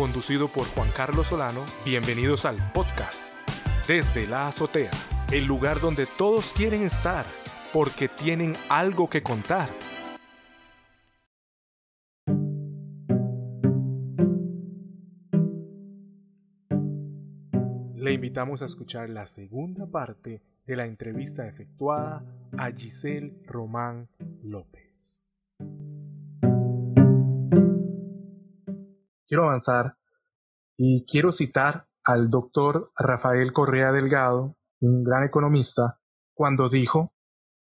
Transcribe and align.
conducido 0.00 0.48
por 0.48 0.64
Juan 0.68 0.88
Carlos 0.96 1.26
Solano. 1.26 1.62
Bienvenidos 1.84 2.46
al 2.46 2.56
podcast 2.72 3.46
Desde 3.86 4.26
la 4.26 4.48
Azotea, 4.48 4.90
el 5.30 5.44
lugar 5.44 5.78
donde 5.78 6.06
todos 6.06 6.54
quieren 6.54 6.84
estar 6.84 7.26
porque 7.70 8.08
tienen 8.08 8.54
algo 8.70 9.10
que 9.10 9.22
contar. 9.22 9.68
Le 17.94 18.14
invitamos 18.14 18.62
a 18.62 18.64
escuchar 18.64 19.10
la 19.10 19.26
segunda 19.26 19.84
parte 19.84 20.40
de 20.66 20.76
la 20.76 20.86
entrevista 20.86 21.46
efectuada 21.46 22.24
a 22.56 22.70
Giselle 22.70 23.34
Román 23.44 24.08
López. 24.42 25.30
Quiero 29.30 29.44
avanzar 29.44 29.96
y 30.76 31.06
quiero 31.06 31.30
citar 31.30 31.86
al 32.02 32.30
doctor 32.30 32.90
Rafael 32.96 33.52
Correa 33.52 33.92
Delgado, 33.92 34.56
un 34.80 35.04
gran 35.04 35.22
economista, 35.22 36.00
cuando 36.34 36.68
dijo, 36.68 37.12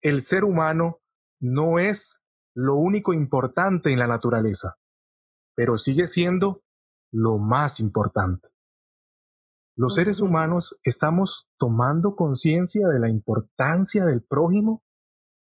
el 0.02 0.24
ser 0.24 0.46
humano 0.46 1.02
no 1.40 1.78
es 1.78 2.24
lo 2.56 2.74
único 2.74 3.14
importante 3.14 3.94
en 3.94 4.00
la 4.00 4.08
naturaleza, 4.08 4.78
pero 5.56 5.78
sigue 5.78 6.08
siendo 6.08 6.64
lo 7.12 7.38
más 7.38 7.80
importante. 7.80 8.50
Los 9.76 9.94
seres 9.94 10.22
humanos 10.22 10.80
estamos 10.84 11.52
tomando 11.60 12.16
conciencia 12.16 12.88
de 12.88 13.00
la 13.00 13.10
importancia 13.10 14.06
del 14.06 14.24
prójimo, 14.24 14.82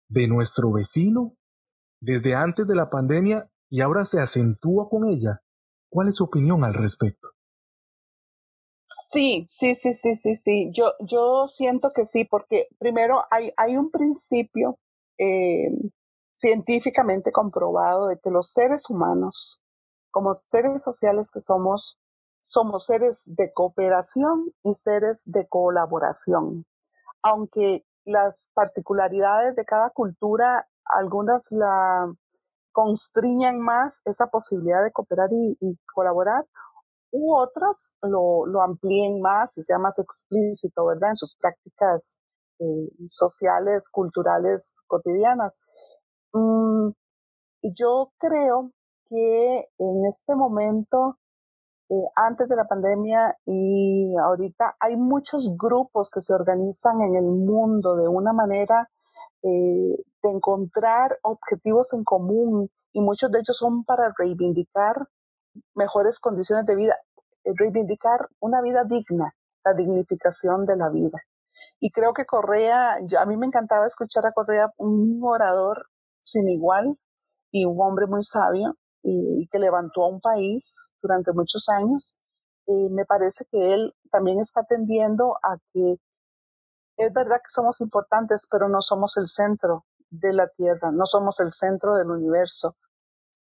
de 0.09 0.27
nuestro 0.27 0.73
vecino, 0.73 1.36
desde 2.00 2.36
antes 2.36 2.67
de 2.67 2.75
la 2.75 2.91
pandemia 2.91 3.50
y 3.67 3.81
ahora 3.81 4.05
se 4.05 4.22
acentúa 4.22 4.89
con 4.89 5.08
ella. 5.09 5.42
¿Cuál 5.93 6.07
es 6.07 6.15
su 6.15 6.23
opinión 6.23 6.63
al 6.63 6.73
respecto? 6.73 7.27
Sí, 8.83 9.45
sí, 9.47 9.75
sí, 9.75 9.93
sí, 9.93 10.16
sí, 10.16 10.33
sí. 10.33 10.72
Yo, 10.73 10.94
yo 11.00 11.45
siento 11.45 11.91
que 11.91 12.03
sí, 12.03 12.25
porque 12.25 12.67
primero 12.80 13.23
hay, 13.30 13.53
hay 13.58 13.77
un 13.77 13.91
principio 13.91 14.80
eh, 15.19 15.69
científicamente 16.33 17.31
comprobado 17.31 18.08
de 18.08 18.17
que 18.17 18.31
los 18.31 18.52
seres 18.52 18.89
humanos, 18.89 19.61
como 20.09 20.33
seres 20.33 20.81
sociales 20.81 21.30
que 21.30 21.39
somos, 21.39 22.00
somos 22.41 22.88
seres 22.88 23.25
de 23.28 23.53
cooperación 23.53 24.52
y 24.63 24.73
seres 24.73 25.22
de 25.28 25.47
colaboración. 25.47 26.66
Aunque 27.22 27.85
las 28.03 28.50
particularidades 28.55 29.55
de 29.55 29.63
cada 29.63 29.91
cultura, 29.91 30.67
algunas 30.85 31.52
la 31.52 32.11
constriñan 32.73 33.59
más 33.59 34.02
esa 34.05 34.27
posibilidad 34.27 34.83
de 34.83 34.91
cooperar 34.91 35.29
y, 35.31 35.79
colaborar, 35.93 36.45
u 37.11 37.35
otras 37.35 37.97
lo, 38.02 38.45
lo, 38.47 38.61
amplíen 38.61 39.21
más 39.21 39.57
y 39.57 39.63
sea 39.63 39.77
más 39.79 39.99
explícito, 39.99 40.85
¿verdad? 40.88 41.11
En 41.11 41.17
sus 41.17 41.35
prácticas 41.35 42.19
eh, 42.59 42.89
sociales, 43.07 43.89
culturales, 43.89 44.81
cotidianas. 44.88 45.61
Mm, 46.33 46.89
yo 47.61 48.11
creo 48.17 48.71
que 49.09 49.69
en 49.77 50.05
este 50.07 50.35
momento 50.35 51.17
eh, 51.89 51.95
antes 52.16 52.47
de 52.47 52.55
la 52.55 52.66
pandemia 52.66 53.38
y 53.45 54.16
ahorita 54.17 54.75
hay 54.79 54.95
muchos 54.95 55.55
grupos 55.57 56.09
que 56.09 56.21
se 56.21 56.33
organizan 56.33 57.01
en 57.01 57.16
el 57.16 57.29
mundo 57.29 57.95
de 57.95 58.07
una 58.07 58.33
manera 58.33 58.89
eh, 59.44 59.97
de 60.23 60.31
encontrar 60.31 61.19
objetivos 61.21 61.93
en 61.93 62.03
común 62.03 62.69
y 62.93 63.02
muchos 63.02 63.29
de 63.31 63.39
ellos 63.39 63.57
son 63.57 63.83
para 63.83 64.13
reivindicar 64.17 65.07
mejores 65.75 66.19
condiciones 66.19 66.66
de 66.66 66.75
vida, 66.75 66.97
eh, 67.43 67.52
reivindicar 67.55 68.29
una 68.39 68.61
vida 68.61 68.83
digna, 68.85 69.35
la 69.66 69.73
dignificación 69.73 70.66
de 70.66 70.77
la 70.77 70.89
vida. 70.89 71.19
Y 71.79 71.91
creo 71.91 72.13
que 72.13 72.25
Correa, 72.25 72.97
yo, 73.03 73.19
a 73.19 73.25
mí 73.25 73.35
me 73.35 73.47
encantaba 73.47 73.85
escuchar 73.85 74.25
a 74.25 74.31
Correa, 74.31 74.72
un 74.78 75.19
orador 75.23 75.88
sin 76.22 76.47
igual 76.47 76.97
y 77.51 77.66
un 77.66 77.78
hombre 77.81 78.07
muy 78.07 78.23
sabio, 78.23 78.78
y, 79.03 79.47
que 79.51 79.59
levantó 79.59 80.06
a 80.06 80.07
un 80.07 80.22
país 80.22 80.94
durante 81.01 81.33
muchos 81.33 81.67
años, 81.69 82.17
eh, 82.67 82.89
me 82.89 83.06
parece 83.06 83.45
que 83.51 83.73
él 83.73 83.94
también 84.09 84.39
está 84.39 84.62
atendiendo 84.62 85.35
a 85.44 85.57
que 85.73 85.97
es 86.95 87.12
verdad 87.12 87.38
que 87.38 87.50
somos 87.50 87.81
importantes, 87.81 88.47
pero 88.50 88.69
no 88.69 88.79
somos 88.79 89.17
el 89.17 89.28
centro 89.28 89.83
de 90.13 90.34
la 90.34 90.47
Tierra, 90.47 90.91
no 90.91 91.06
somos 91.06 91.40
el 91.40 91.51
centro 91.51 91.96
del 91.96 92.12
universo. 92.12 92.75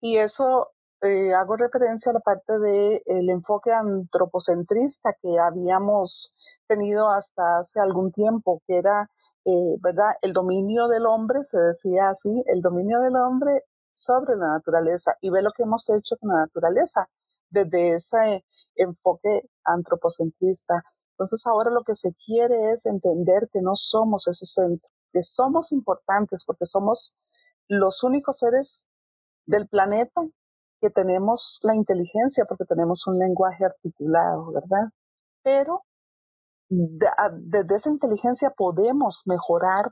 Y 0.01 0.19
eso 0.19 0.71
eh, 1.03 1.33
hago 1.35 1.57
referencia 1.57 2.11
a 2.11 2.15
la 2.15 2.21
parte 2.21 2.59
del 2.59 3.03
el 3.07 3.31
enfoque 3.31 3.73
antropocentrista 3.73 5.15
que 5.23 5.39
habíamos 5.39 6.35
tenido 6.67 7.11
hasta 7.11 7.59
hace 7.59 7.81
algún 7.81 8.13
tiempo, 8.13 8.63
que 8.67 8.79
era, 8.79 9.11
eh, 9.45 9.77
¿verdad? 9.81 10.13
El 10.23 10.33
dominio 10.33 10.89
del 10.89 11.07
hombre, 11.07 11.45
se 11.45 11.59
decía 11.59 12.11
así, 12.11 12.43
el 12.47 12.61
dominio 12.61 13.01
del 13.01 13.17
hombre 13.17 13.65
sobre 13.93 14.37
la 14.37 14.49
naturaleza 14.55 15.17
y 15.21 15.31
ve 15.31 15.43
lo 15.43 15.53
que 15.53 15.65
hemos 15.65 15.89
hecho 15.91 16.17
con 16.19 16.31
la 16.31 16.41
naturaleza 16.41 17.09
desde 17.51 17.95
ese 17.95 18.45
enfoque 18.77 19.49
antropocentrista. 19.65 20.83
Entonces 21.13 21.47
ahora 21.47 21.71
lo 21.71 21.83
que 21.83 21.95
se 21.95 22.15
quiere 22.15 22.73
es 22.73 22.87
entender 22.87 23.49
que 23.53 23.63
no 23.63 23.75
somos 23.75 24.29
ese 24.29 24.47
centro, 24.47 24.89
que 25.13 25.23
somos 25.23 25.73
importantes 25.73 26.45
porque 26.45 26.65
somos 26.65 27.17
los 27.69 28.03
únicos 28.03 28.39
seres 28.39 28.89
del 29.47 29.69
planeta 29.69 30.23
que 30.81 30.91
tenemos 30.91 31.59
la 31.63 31.75
inteligencia 31.75 32.45
porque 32.47 32.65
tenemos 32.65 33.07
un 33.07 33.19
lenguaje 33.19 33.65
articulado, 33.65 34.53
¿verdad? 34.53 34.91
Pero 35.43 35.85
desde 36.69 37.77
esa 37.77 37.91
inteligencia 37.91 38.51
podemos 38.51 39.23
mejorar 39.27 39.91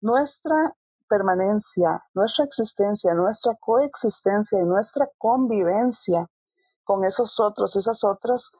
nuestra 0.00 0.76
permanencia, 1.08 2.04
nuestra 2.14 2.44
existencia, 2.44 3.12
nuestra 3.14 3.54
coexistencia 3.60 4.60
y 4.60 4.64
nuestra 4.64 5.08
convivencia 5.18 6.26
con 6.84 7.04
esos 7.04 7.38
otros, 7.40 7.76
esas 7.76 8.02
otras, 8.04 8.52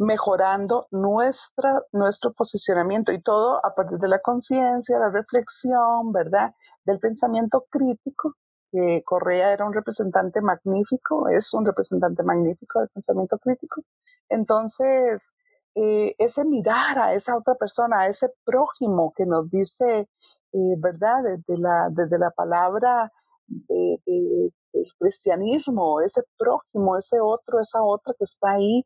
mejorando 0.00 0.86
nuestra, 0.90 1.82
nuestro 1.92 2.32
posicionamiento 2.32 3.12
y 3.12 3.20
todo 3.22 3.64
a 3.64 3.74
partir 3.74 3.98
de 3.98 4.08
la 4.08 4.18
conciencia, 4.20 4.98
la 4.98 5.10
reflexión, 5.10 6.12
¿verdad? 6.12 6.54
Del 6.84 6.98
pensamiento 6.98 7.66
crítico, 7.70 8.34
que 8.72 9.02
Correa 9.04 9.52
era 9.52 9.66
un 9.66 9.74
representante 9.74 10.40
magnífico, 10.40 11.28
es 11.28 11.52
un 11.52 11.66
representante 11.66 12.22
magnífico 12.22 12.80
del 12.80 12.88
pensamiento 12.88 13.38
crítico. 13.38 13.82
Entonces, 14.30 15.34
eh, 15.74 16.14
ese 16.18 16.46
mirar 16.46 16.98
a 16.98 17.12
esa 17.14 17.36
otra 17.36 17.54
persona, 17.56 18.00
a 18.00 18.08
ese 18.08 18.32
prójimo 18.44 19.12
que 19.14 19.26
nos 19.26 19.50
dice 19.50 20.08
eh, 20.52 20.74
¿verdad? 20.78 21.22
Desde 21.24 21.60
la, 21.60 21.88
desde 21.90 22.18
la 22.18 22.30
palabra 22.30 23.12
del 23.46 24.52
cristianismo, 24.98 26.00
ese 26.00 26.22
prójimo, 26.38 26.96
ese 26.96 27.20
otro, 27.20 27.60
esa 27.60 27.82
otra 27.82 28.14
que 28.18 28.24
está 28.24 28.52
ahí, 28.52 28.84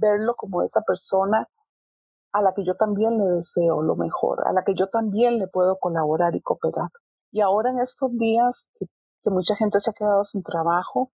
verlo 0.00 0.34
como 0.36 0.62
esa 0.62 0.82
persona 0.82 1.48
a 2.32 2.42
la 2.42 2.54
que 2.54 2.64
yo 2.64 2.76
también 2.76 3.18
le 3.18 3.24
deseo 3.36 3.82
lo 3.82 3.96
mejor, 3.96 4.46
a 4.46 4.52
la 4.52 4.62
que 4.64 4.74
yo 4.74 4.88
también 4.88 5.38
le 5.38 5.48
puedo 5.48 5.78
colaborar 5.78 6.34
y 6.36 6.40
cooperar. 6.40 6.90
Y 7.32 7.40
ahora 7.40 7.70
en 7.70 7.80
estos 7.80 8.16
días 8.16 8.70
que, 8.74 8.86
mucha 9.30 9.54
gente 9.54 9.80
se 9.80 9.90
ha 9.90 9.94
quedado 9.94 10.24
sin 10.24 10.42
trabajo 10.42 11.12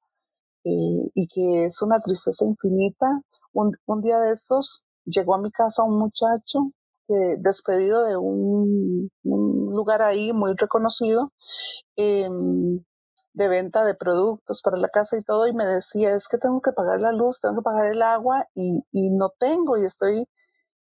eh, 0.63 1.09
y 1.13 1.27
que 1.27 1.65
es 1.65 1.81
una 1.81 1.99
tristeza 1.99 2.45
infinita, 2.45 3.21
un, 3.53 3.71
un 3.85 4.01
día 4.01 4.19
de 4.19 4.31
estos 4.31 4.85
llegó 5.05 5.35
a 5.35 5.39
mi 5.39 5.51
casa 5.51 5.83
un 5.83 5.97
muchacho 5.97 6.71
despedido 7.07 8.03
de 8.03 8.17
un, 8.17 9.09
lugar 9.23 10.01
ahí 10.01 10.33
muy 10.33 10.53
reconocido 10.55 11.31
em, 11.95 12.83
de 13.35 13.47
venta 13.49 13.83
de 13.85 13.95
productos 13.95 14.61
para 14.63 14.77
la 14.77 14.89
casa 14.89 15.17
y 15.17 15.21
todo, 15.21 15.47
y 15.47 15.53
me 15.53 15.65
decía, 15.65 16.15
es 16.15 16.27
que 16.27 16.37
tengo 16.37 16.61
que 16.61 16.71
pagar 16.71 17.01
la 17.01 17.11
luz, 17.11 17.41
tengo 17.41 17.57
que 17.57 17.61
pagar 17.63 17.87
el 17.87 18.01
agua 18.01 18.47
y, 18.55 18.83
y 18.91 19.09
no 19.11 19.31
tengo 19.39 19.77
y 19.77 19.85
estoy, 19.85 20.27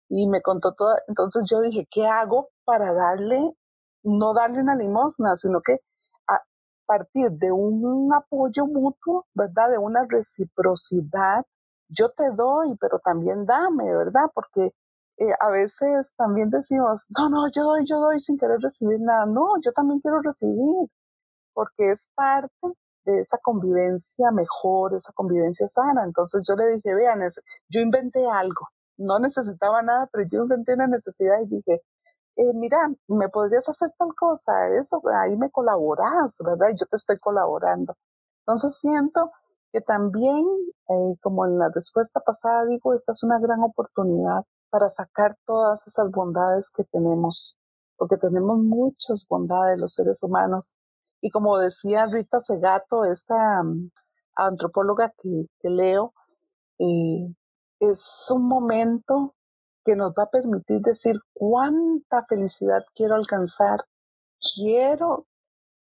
y 0.09 0.29
me 0.29 0.43
contó 0.43 0.75
todo, 0.75 0.95
entonces 1.09 1.47
yo 1.51 1.61
dije, 1.61 1.87
¿qué 1.91 2.07
hago 2.07 2.51
para 2.65 2.93
darle, 2.93 3.57
no 4.05 4.35
darle 4.35 4.61
una 4.61 4.77
limosna, 4.77 5.37
sino 5.37 5.61
que 5.61 5.81
a 6.29 6.41
partir 6.87 7.31
de 7.33 7.53
un 7.53 8.13
apoyo 8.15 8.67
mutuo, 8.67 9.27
¿verdad? 9.35 9.71
De 9.71 9.79
una 9.79 10.07
reciprocidad, 10.09 11.45
yo 11.89 12.11
te 12.11 12.31
doy, 12.31 12.77
pero 12.81 13.01
también 13.01 13.47
dame, 13.47 13.95
¿verdad? 13.95 14.31
Porque 14.35 14.73
eh, 15.19 15.33
a 15.41 15.51
veces 15.51 16.15
también 16.17 16.51
decimos, 16.51 17.07
no, 17.17 17.29
no, 17.29 17.49
yo 17.51 17.65
doy, 17.65 17.85
yo 17.87 17.99
doy 17.99 18.21
sin 18.21 18.39
querer 18.39 18.61
recibir 18.61 19.01
nada. 19.01 19.27
No, 19.27 19.55
yo 19.65 19.73
también 19.73 20.01
quiero 20.01 20.21
recibir, 20.23 20.89
porque 21.57 21.91
es 21.91 22.13
parte 22.15 22.53
de 23.07 23.21
esa 23.21 23.39
convivencia 23.39 24.31
mejor, 24.31 24.95
esa 24.95 25.13
convivencia 25.15 25.67
sana. 25.67 26.05
Entonces 26.05 26.45
yo 26.47 26.55
le 26.55 26.67
dije, 26.75 26.95
vean, 26.95 27.21
yo 27.71 27.81
inventé 27.81 28.29
algo, 28.29 28.69
no 28.99 29.19
necesitaba 29.19 29.81
nada, 29.81 30.07
pero 30.13 30.29
yo 30.31 30.43
inventé 30.43 30.75
una 30.75 30.87
necesidad 30.87 31.41
y 31.41 31.47
dije, 31.47 31.83
eh, 32.37 32.53
mira, 32.55 32.91
¿me 33.09 33.31
podrías 33.31 33.67
hacer 33.71 33.91
tal 33.99 34.15
cosa? 34.15 34.53
Eso, 34.79 35.01
ahí 35.25 35.39
me 35.39 35.51
colaboras, 35.51 36.37
¿verdad? 36.45 36.69
Y 36.75 36.79
yo 36.79 36.85
te 36.87 36.97
estoy 36.97 37.19
colaborando. 37.19 37.97
Entonces 38.41 38.79
siento 38.79 39.33
que 39.73 39.81
también, 39.81 40.45
eh, 40.89 41.17
como 41.23 41.47
en 41.47 41.59
la 41.59 41.71
respuesta 41.75 42.21
pasada 42.21 42.67
digo, 42.67 42.93
esta 42.93 43.13
es 43.13 43.23
una 43.25 43.39
gran 43.39 43.63
oportunidad 43.63 44.45
para 44.69 44.91
sacar 44.91 45.39
todas 45.47 45.87
esas 45.87 46.11
bondades 46.11 46.71
que 46.71 46.85
tenemos, 46.85 47.59
porque 47.97 48.19
tenemos 48.19 48.59
muchas 48.59 49.27
bondades 49.27 49.79
los 49.79 49.95
seres 49.95 50.23
humanos. 50.23 50.77
Y 51.27 51.31
como 51.31 51.59
decía 51.59 52.07
Rita 52.07 52.39
Segato, 52.39 53.05
esta 53.05 53.61
mm, 53.61 53.91
antropóloga 54.37 55.13
que, 55.21 55.49
leo, 55.69 56.15
eh, 56.79 57.35
es 57.81 58.27
un 58.31 58.47
momento 58.47 59.35
que 59.85 59.97
nos 59.97 60.13
va 60.13 60.23
a 60.23 60.31
permitir 60.31 60.83
decir 60.83 61.17
cuánta 61.33 62.25
felicidad 62.29 62.85
quiero 62.95 63.17
alcanzar. 63.17 63.81
Quiero 64.55 65.27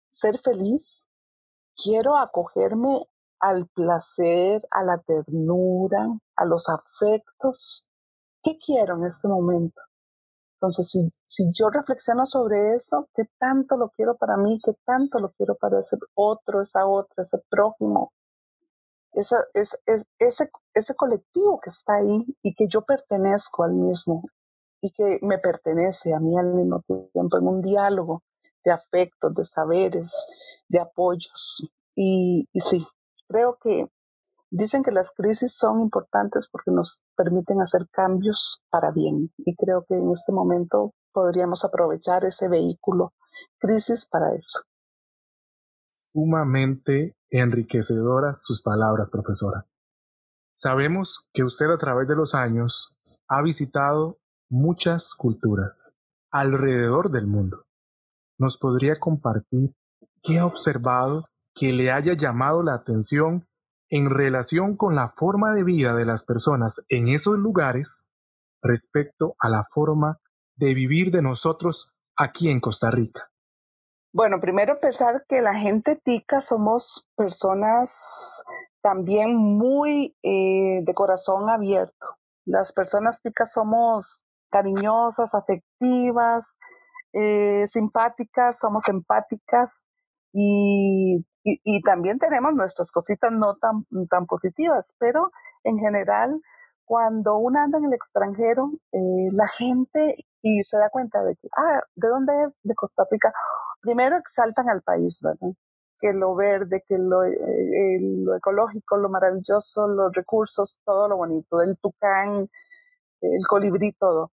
ser 0.08 0.38
feliz, 0.38 1.10
quiero 1.76 2.16
acogerme 2.16 3.06
al 3.38 3.66
placer, 3.66 4.66
a 4.70 4.82
la 4.82 4.96
ternura, 4.96 6.08
a 6.36 6.44
los 6.46 6.70
afectos. 6.70 7.90
¿Qué 8.42 8.56
quiero 8.64 8.96
en 8.96 9.04
este 9.04 9.28
momento? 9.28 9.78
Entonces, 10.64 10.88
si, 10.88 11.10
si, 11.24 11.52
yo 11.52 11.68
reflexiono 11.68 12.24
sobre 12.24 12.74
eso, 12.74 13.10
¿qué 13.14 13.24
tanto 13.38 13.76
lo 13.76 13.90
quiero 13.90 14.16
para 14.16 14.38
mí? 14.38 14.58
¿Qué 14.64 14.72
tanto 14.86 15.18
lo 15.18 15.30
quiero 15.32 15.56
para 15.56 15.78
ese 15.78 15.98
otro, 16.14 16.62
esa 16.62 16.86
otra, 16.86 17.20
ese 17.20 17.36
prójimo? 17.50 18.14
Esa, 19.12 19.44
es, 19.52 19.76
ese, 19.84 20.50
ese 20.72 20.94
colectivo 20.94 21.60
que 21.62 21.68
está 21.68 21.96
ahí 21.96 22.24
y 22.42 22.54
que 22.54 22.66
yo 22.66 22.80
pertenezco 22.80 23.62
al 23.62 23.74
mismo 23.74 24.22
y 24.80 24.90
que 24.92 25.18
me 25.20 25.36
pertenece 25.36 26.14
a 26.14 26.18
mí 26.20 26.34
al 26.38 26.54
mismo 26.54 26.80
tiempo 26.80 27.36
en 27.36 27.46
un 27.46 27.60
diálogo 27.60 28.22
de 28.64 28.72
afectos, 28.72 29.34
de 29.34 29.44
saberes, 29.44 30.28
de 30.70 30.80
apoyos. 30.80 31.68
Y 31.94 32.48
sí, 32.54 32.86
creo 33.28 33.58
que 33.62 33.90
dicen 34.56 34.84
que 34.84 34.92
las 34.92 35.12
crisis 35.12 35.56
son 35.56 35.80
importantes 35.80 36.48
porque 36.50 36.70
nos 36.70 37.02
permiten 37.16 37.60
hacer 37.60 37.88
cambios 37.90 38.62
para 38.70 38.92
bien. 38.92 39.32
Y 39.38 39.56
creo 39.56 39.84
que 39.88 39.96
en 39.96 40.10
este 40.10 40.32
momento 40.32 40.92
podríamos 41.12 41.64
aprovechar 41.64 42.24
ese 42.24 42.48
vehículo 42.48 43.12
crisis 43.58 44.08
para 44.08 44.32
eso. 44.34 44.60
Sumamente 45.88 47.16
enriquecedoras 47.30 48.44
sus 48.44 48.62
palabras, 48.62 49.10
profesora. 49.10 49.66
Sabemos 50.54 51.26
que 51.32 51.42
usted 51.42 51.66
a 51.70 51.78
través 51.78 52.06
de 52.06 52.14
los 52.14 52.36
años 52.36 52.96
ha 53.26 53.42
visitado 53.42 54.18
muchas 54.48 55.14
culturas 55.14 55.96
alrededor 56.30 57.10
del 57.10 57.26
mundo. 57.26 57.64
¿Nos 58.38 58.56
podría 58.58 59.00
compartir 59.00 59.74
qué 60.22 60.38
ha 60.38 60.46
observado 60.46 61.24
que 61.54 61.72
le 61.72 61.90
haya 61.90 62.14
llamado 62.16 62.62
la 62.62 62.74
atención 62.74 63.46
en 63.94 64.10
relación 64.10 64.76
con 64.76 64.96
la 64.96 65.08
forma 65.08 65.54
de 65.54 65.62
vida 65.62 65.94
de 65.94 66.04
las 66.04 66.24
personas 66.24 66.84
en 66.88 67.06
esos 67.06 67.38
lugares 67.38 68.10
respecto 68.60 69.36
a 69.38 69.48
la 69.48 69.64
forma 69.72 70.18
de 70.56 70.74
vivir 70.74 71.12
de 71.12 71.22
nosotros 71.22 71.94
aquí 72.16 72.50
en 72.50 72.58
Costa 72.58 72.90
Rica? 72.90 73.30
Bueno, 74.12 74.40
primero 74.40 74.80
pensar 74.80 75.24
que 75.28 75.40
la 75.42 75.54
gente 75.54 75.94
tica 75.94 76.40
somos 76.40 77.08
personas 77.16 78.42
también 78.82 79.36
muy 79.36 80.16
eh, 80.24 80.80
de 80.82 80.94
corazón 80.94 81.48
abierto. 81.48 82.18
Las 82.46 82.72
personas 82.72 83.22
ticas 83.22 83.52
somos 83.52 84.24
cariñosas, 84.50 85.36
afectivas, 85.36 86.56
eh, 87.12 87.66
simpáticas, 87.68 88.58
somos 88.58 88.88
empáticas 88.88 89.86
y, 90.34 91.24
y, 91.44 91.82
también 91.82 92.18
tenemos 92.18 92.54
nuestras 92.54 92.90
cositas 92.92 93.30
no 93.32 93.56
tan, 93.56 93.86
tan 94.08 94.26
positivas, 94.26 94.94
pero 94.98 95.30
en 95.62 95.78
general, 95.78 96.40
cuando 96.84 97.36
uno 97.38 97.60
anda 97.60 97.78
en 97.78 97.86
el 97.86 97.94
extranjero, 97.94 98.72
eh, 98.92 99.30
la 99.32 99.46
gente 99.48 100.14
y 100.42 100.62
se 100.64 100.76
da 100.78 100.90
cuenta 100.90 101.22
de 101.22 101.36
que, 101.36 101.48
ah, 101.56 101.80
¿de 101.94 102.08
dónde 102.08 102.32
es? 102.44 102.58
De 102.62 102.74
Costa 102.74 103.04
Rica. 103.10 103.32
Primero 103.80 104.16
exaltan 104.16 104.68
al 104.68 104.82
país, 104.82 105.20
¿verdad? 105.22 105.54
Que 105.98 106.12
lo 106.12 106.34
verde, 106.34 106.82
que 106.86 106.96
lo, 106.98 107.22
eh, 107.24 107.98
lo 108.24 108.36
ecológico, 108.36 108.96
lo 108.98 109.08
maravilloso, 109.08 109.86
los 109.88 110.12
recursos, 110.12 110.80
todo 110.84 111.08
lo 111.08 111.16
bonito, 111.16 111.62
el 111.62 111.78
tucán, 111.78 112.48
el 113.20 113.46
colibrí, 113.48 113.92
todo 113.92 114.32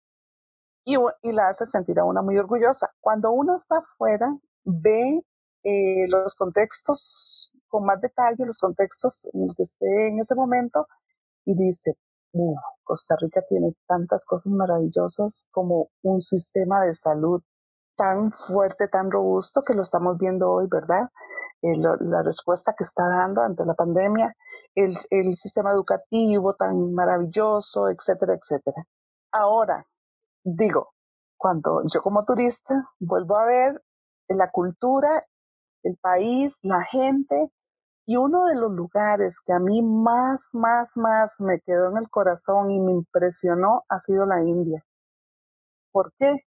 y, 0.85 1.31
la 1.31 1.49
hace 1.49 1.65
sentir 1.65 1.99
a 1.99 2.05
una 2.05 2.21
muy 2.21 2.37
orgullosa. 2.37 2.89
Cuando 2.99 3.31
uno 3.31 3.55
está 3.55 3.77
afuera, 3.77 4.35
ve 4.63 5.23
eh, 5.63 6.07
los 6.09 6.35
contextos 6.35 7.51
con 7.67 7.85
más 7.85 8.01
detalle, 8.01 8.45
los 8.45 8.59
contextos 8.59 9.27
en 9.33 9.43
el 9.43 9.55
que 9.55 9.63
esté 9.63 10.09
en 10.09 10.19
ese 10.19 10.35
momento 10.35 10.87
y 11.45 11.55
dice, 11.55 11.93
Costa 12.83 13.15
Rica 13.19 13.41
tiene 13.47 13.73
tantas 13.87 14.25
cosas 14.25 14.51
maravillosas 14.53 15.47
como 15.51 15.89
un 16.01 16.19
sistema 16.19 16.81
de 16.81 16.93
salud 16.93 17.41
tan 17.95 18.31
fuerte, 18.31 18.87
tan 18.87 19.11
robusto 19.11 19.61
que 19.61 19.73
lo 19.73 19.83
estamos 19.83 20.17
viendo 20.17 20.49
hoy, 20.49 20.67
¿verdad? 20.69 21.09
Eh, 21.61 21.77
la 21.77 22.23
respuesta 22.23 22.73
que 22.75 22.83
está 22.83 23.03
dando 23.07 23.41
ante 23.41 23.63
la 23.65 23.75
pandemia, 23.75 24.35
el, 24.73 24.97
el 25.11 25.35
sistema 25.35 25.71
educativo 25.71 26.55
tan 26.55 26.93
maravilloso, 26.93 27.89
etcétera, 27.89 28.33
etcétera. 28.33 28.87
Ahora, 29.31 29.85
digo, 30.43 30.93
cuando 31.37 31.83
yo 31.93 32.01
como 32.01 32.25
turista 32.25 32.89
vuelvo 32.99 33.37
a 33.37 33.45
ver 33.45 33.83
la 34.29 34.49
cultura, 34.49 35.21
el 35.83 35.97
país, 35.97 36.59
la 36.63 36.83
gente, 36.83 37.51
y 38.05 38.17
uno 38.17 38.45
de 38.45 38.55
los 38.55 38.71
lugares 38.71 39.41
que 39.45 39.53
a 39.53 39.59
mí 39.59 39.81
más, 39.81 40.51
más, 40.53 40.97
más 40.97 41.39
me 41.39 41.59
quedó 41.61 41.89
en 41.91 41.97
el 41.97 42.09
corazón 42.09 42.71
y 42.71 42.81
me 42.81 42.91
impresionó 42.91 43.83
ha 43.89 43.99
sido 43.99 44.25
la 44.25 44.41
India. 44.41 44.83
¿Por 45.91 46.11
qué? 46.17 46.45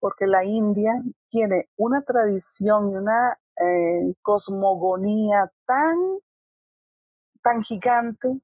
Porque 0.00 0.26
la 0.26 0.44
India 0.44 0.92
tiene 1.30 1.66
una 1.76 2.02
tradición 2.02 2.88
y 2.90 2.96
una 2.96 3.34
eh, 3.56 4.14
cosmogonía 4.22 5.50
tan, 5.66 5.96
tan 7.42 7.62
gigante, 7.62 8.40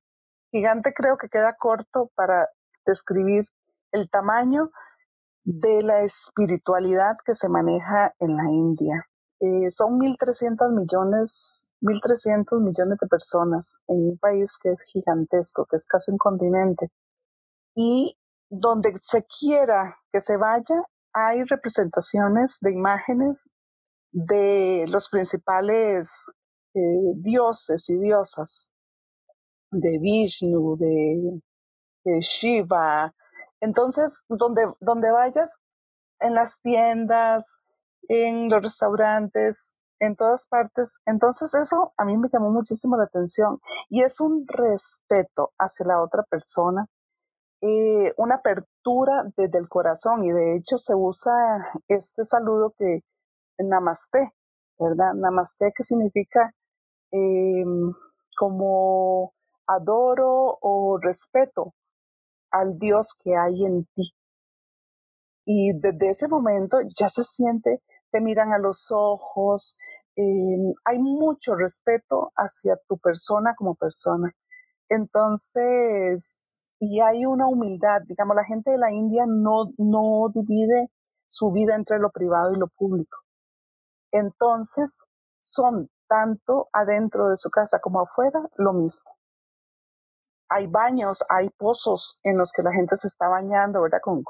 gigante 0.53 0.93
creo 0.95 1.17
que 1.19 1.29
queda 1.29 1.57
corto 1.57 2.11
para 2.15 2.49
describir 2.85 3.45
el 3.93 4.09
tamaño 4.09 4.71
de 5.45 5.83
la 5.83 6.01
espiritualidad 6.03 7.17
que 7.25 7.35
se 7.35 7.49
maneja 7.49 8.13
en 8.19 8.37
la 8.37 8.45
India. 8.45 9.07
Eh, 9.41 9.71
son 9.71 9.99
1.300 9.99 10.73
millones, 10.73 11.73
1.300 11.83 12.61
millones 12.63 12.99
de 13.01 13.07
personas 13.07 13.83
en 13.89 14.11
un 14.11 14.19
país 14.19 14.59
que 14.59 14.71
es 14.71 14.83
gigantesco, 14.83 15.67
que 15.67 15.77
es 15.77 15.87
casi 15.87 16.11
un 16.13 16.19
continente. 16.19 16.91
Y 17.75 18.17
donde 18.49 18.95
se 19.03 19.25
quiera 19.25 19.97
que 20.13 20.21
se 20.21 20.37
vaya, 20.37 20.83
hay 21.13 21.45
representaciones 21.45 22.59
de 22.61 22.73
imágenes 22.73 23.55
de 24.13 24.87
los 24.89 25.09
principales 25.11 26.33
eh, 26.75 27.13
dioses 27.17 27.91
y 27.91 27.99
diosas, 27.99 28.73
de 29.71 29.99
Vishnu, 29.99 30.77
de 30.79 31.41
Shiva, 32.21 33.13
entonces, 33.61 34.27
donde, 34.29 34.73
donde 34.81 35.11
vayas, 35.11 35.59
en 36.21 36.35
las 36.35 36.61
tiendas, 36.63 37.63
en 38.09 38.49
los 38.49 38.63
restaurantes, 38.63 39.83
en 40.01 40.17
todas 40.17 40.47
partes. 40.47 40.99
Entonces 41.07 41.55
eso 41.55 41.93
a 41.97 42.05
mí 42.05 42.17
me 42.17 42.29
llamó 42.33 42.51
muchísimo 42.51 42.97
la 42.97 43.05
atención 43.05 43.61
y 43.89 44.03
es 44.03 44.21
un 44.21 44.47
respeto 44.47 45.53
hacia 45.59 45.87
la 45.87 46.03
otra 46.03 46.23
persona, 46.25 46.87
eh, 47.63 48.13
una 48.17 48.37
apertura 48.37 49.25
desde 49.37 49.59
el 49.59 49.69
corazón 49.69 50.25
y 50.25 50.31
de 50.33 50.57
hecho 50.57 50.79
se 50.79 50.95
usa 50.95 51.33
este 51.89 52.25
saludo 52.25 52.75
que 52.79 53.01
namaste, 53.59 54.33
¿verdad? 54.79 55.15
Namaste 55.15 55.73
que 55.75 55.83
significa 55.83 56.53
em, 57.11 57.93
como 58.39 59.33
adoro 59.67 60.59
o 60.61 60.99
respeto 61.01 61.73
al 62.51 62.79
Dios 62.79 63.15
que 63.23 63.37
hay 63.37 63.65
en 63.65 63.87
ti. 63.95 64.13
Y 65.47 65.73
desde 65.79 66.11
ese 66.11 66.29
momento 66.29 66.79
ya 66.99 67.09
se 67.09 67.25
siente, 67.25 67.83
te 68.11 68.21
miran 68.21 68.53
a 68.53 68.59
los 68.59 68.91
ojos, 68.91 69.79
em, 70.17 70.75
hay 70.85 70.99
mucho 70.99 71.55
respeto 71.55 72.33
hacia 72.37 72.77
tu 72.89 72.99
persona 72.99 73.55
como 73.57 73.77
persona. 73.77 74.33
Entonces, 74.89 76.71
y 76.81 77.01
hay 77.01 77.27
una 77.27 77.49
humildad, 77.49 78.03
digamos, 78.07 78.37
la 78.37 78.45
gente 78.45 78.73
de 78.73 78.79
la 78.79 78.93
India 78.93 79.25
no, 79.27 79.73
no 79.79 80.31
divide 80.35 80.91
su 81.29 81.53
vida 81.53 81.77
entre 81.77 81.99
lo 81.99 82.11
privado 82.11 82.53
y 82.53 82.59
lo 82.59 82.69
público. 82.69 83.17
Entonces, 84.13 85.07
son 85.41 85.91
tanto 86.09 86.69
adentro 86.73 87.29
de 87.31 87.37
su 87.37 87.51
casa 87.51 87.79
como 87.81 88.01
afuera 88.01 88.41
lo 88.57 88.73
mismo 88.73 89.17
hay 90.49 90.67
baños, 90.67 91.25
hay 91.29 91.51
pozos 91.51 92.21
en 92.23 92.39
los 92.39 92.53
que 92.53 92.63
la 92.63 92.73
gente 92.73 92.97
se 92.97 93.09
está 93.09 93.29
bañando, 93.29 93.83
¿verdad? 93.83 93.99
Con, 94.03 94.23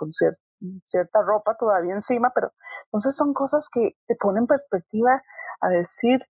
cierta 0.84 1.22
ropa 1.22 1.56
todavía 1.56 1.94
encima, 1.94 2.32
pero 2.34 2.52
entonces 2.86 3.16
son 3.16 3.34
cosas 3.34 3.68
que 3.72 3.96
te 4.06 4.16
ponen 4.16 4.46
perspectiva 4.46 5.22
a 5.60 5.68
decir 5.68 6.20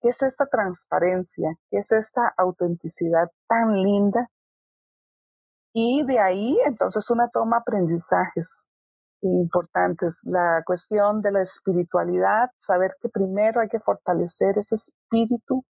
¿Qué 0.00 0.10
es 0.10 0.22
esta 0.22 0.46
transparencia? 0.46 1.56
¿Qué 1.70 1.78
es 1.78 1.90
esta 1.92 2.32
autenticidad 2.36 3.30
tan 3.48 3.82
linda? 3.82 4.30
Y 5.72 6.04
de 6.06 6.18
ahí 6.20 6.58
entonces 6.64 7.10
una 7.10 7.28
toma 7.28 7.58
aprendizajes 7.58 8.70
importantes. 9.22 10.20
La 10.24 10.62
cuestión 10.64 11.22
de 11.22 11.32
la 11.32 11.42
espiritualidad, 11.42 12.50
saber 12.58 12.96
que 13.00 13.08
primero 13.08 13.60
hay 13.60 13.68
que 13.68 13.80
fortalecer 13.80 14.58
ese 14.58 14.76
espíritu, 14.76 15.64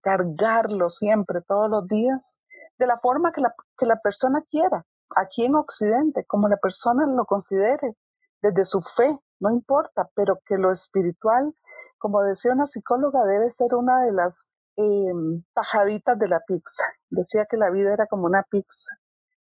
cargarlo 0.00 0.88
siempre, 0.88 1.42
todos 1.42 1.68
los 1.68 1.86
días, 1.86 2.40
de 2.78 2.86
la 2.86 2.98
forma 3.00 3.32
que 3.32 3.40
la, 3.40 3.54
que 3.76 3.86
la 3.86 4.00
persona 4.00 4.42
quiera, 4.50 4.86
aquí 5.16 5.44
en 5.44 5.54
Occidente, 5.54 6.24
como 6.26 6.48
la 6.48 6.56
persona 6.56 7.06
lo 7.06 7.24
considere, 7.24 7.96
desde 8.42 8.64
su 8.64 8.82
fe, 8.82 9.18
no 9.40 9.50
importa, 9.50 10.10
pero 10.14 10.38
que 10.46 10.56
lo 10.58 10.70
espiritual, 10.70 11.54
como 11.98 12.22
decía 12.22 12.52
una 12.52 12.66
psicóloga, 12.66 13.24
debe 13.24 13.50
ser 13.50 13.74
una 13.74 14.02
de 14.02 14.12
las 14.12 14.52
em, 14.76 15.42
tajaditas 15.54 16.18
de 16.18 16.28
la 16.28 16.40
pizza. 16.46 16.84
Decía 17.10 17.46
que 17.46 17.56
la 17.56 17.70
vida 17.70 17.92
era 17.94 18.06
como 18.06 18.26
una 18.26 18.42
pizza, 18.50 18.90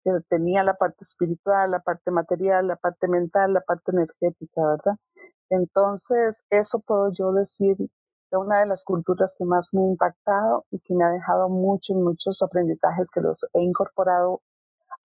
que 0.03 0.11
tenía 0.29 0.63
la 0.63 0.73
parte 0.75 0.97
espiritual, 1.01 1.71
la 1.71 1.79
parte 1.79 2.11
material, 2.11 2.67
la 2.67 2.75
parte 2.75 3.07
mental, 3.07 3.53
la 3.53 3.61
parte 3.61 3.91
energética, 3.91 4.61
¿verdad? 4.65 4.97
Entonces, 5.49 6.45
eso 6.49 6.79
puedo 6.79 7.11
yo 7.13 7.31
decir 7.33 7.77
de 7.77 8.37
una 8.37 8.59
de 8.59 8.65
las 8.67 8.83
culturas 8.83 9.35
que 9.37 9.45
más 9.45 9.73
me 9.73 9.83
ha 9.83 9.87
impactado 9.87 10.65
y 10.71 10.79
que 10.79 10.95
me 10.95 11.03
ha 11.03 11.09
dejado 11.09 11.49
muchos, 11.49 11.97
muchos 11.97 12.41
aprendizajes 12.41 13.11
que 13.11 13.21
los 13.21 13.45
he 13.53 13.61
incorporado 13.61 14.41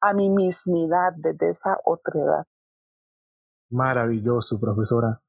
a 0.01 0.15
mi 0.15 0.29
mismidad 0.29 1.13
desde 1.17 1.51
esa 1.51 1.79
otra 1.85 2.21
edad. 2.21 2.47
Maravilloso, 3.71 4.61
profesora. 4.61 5.23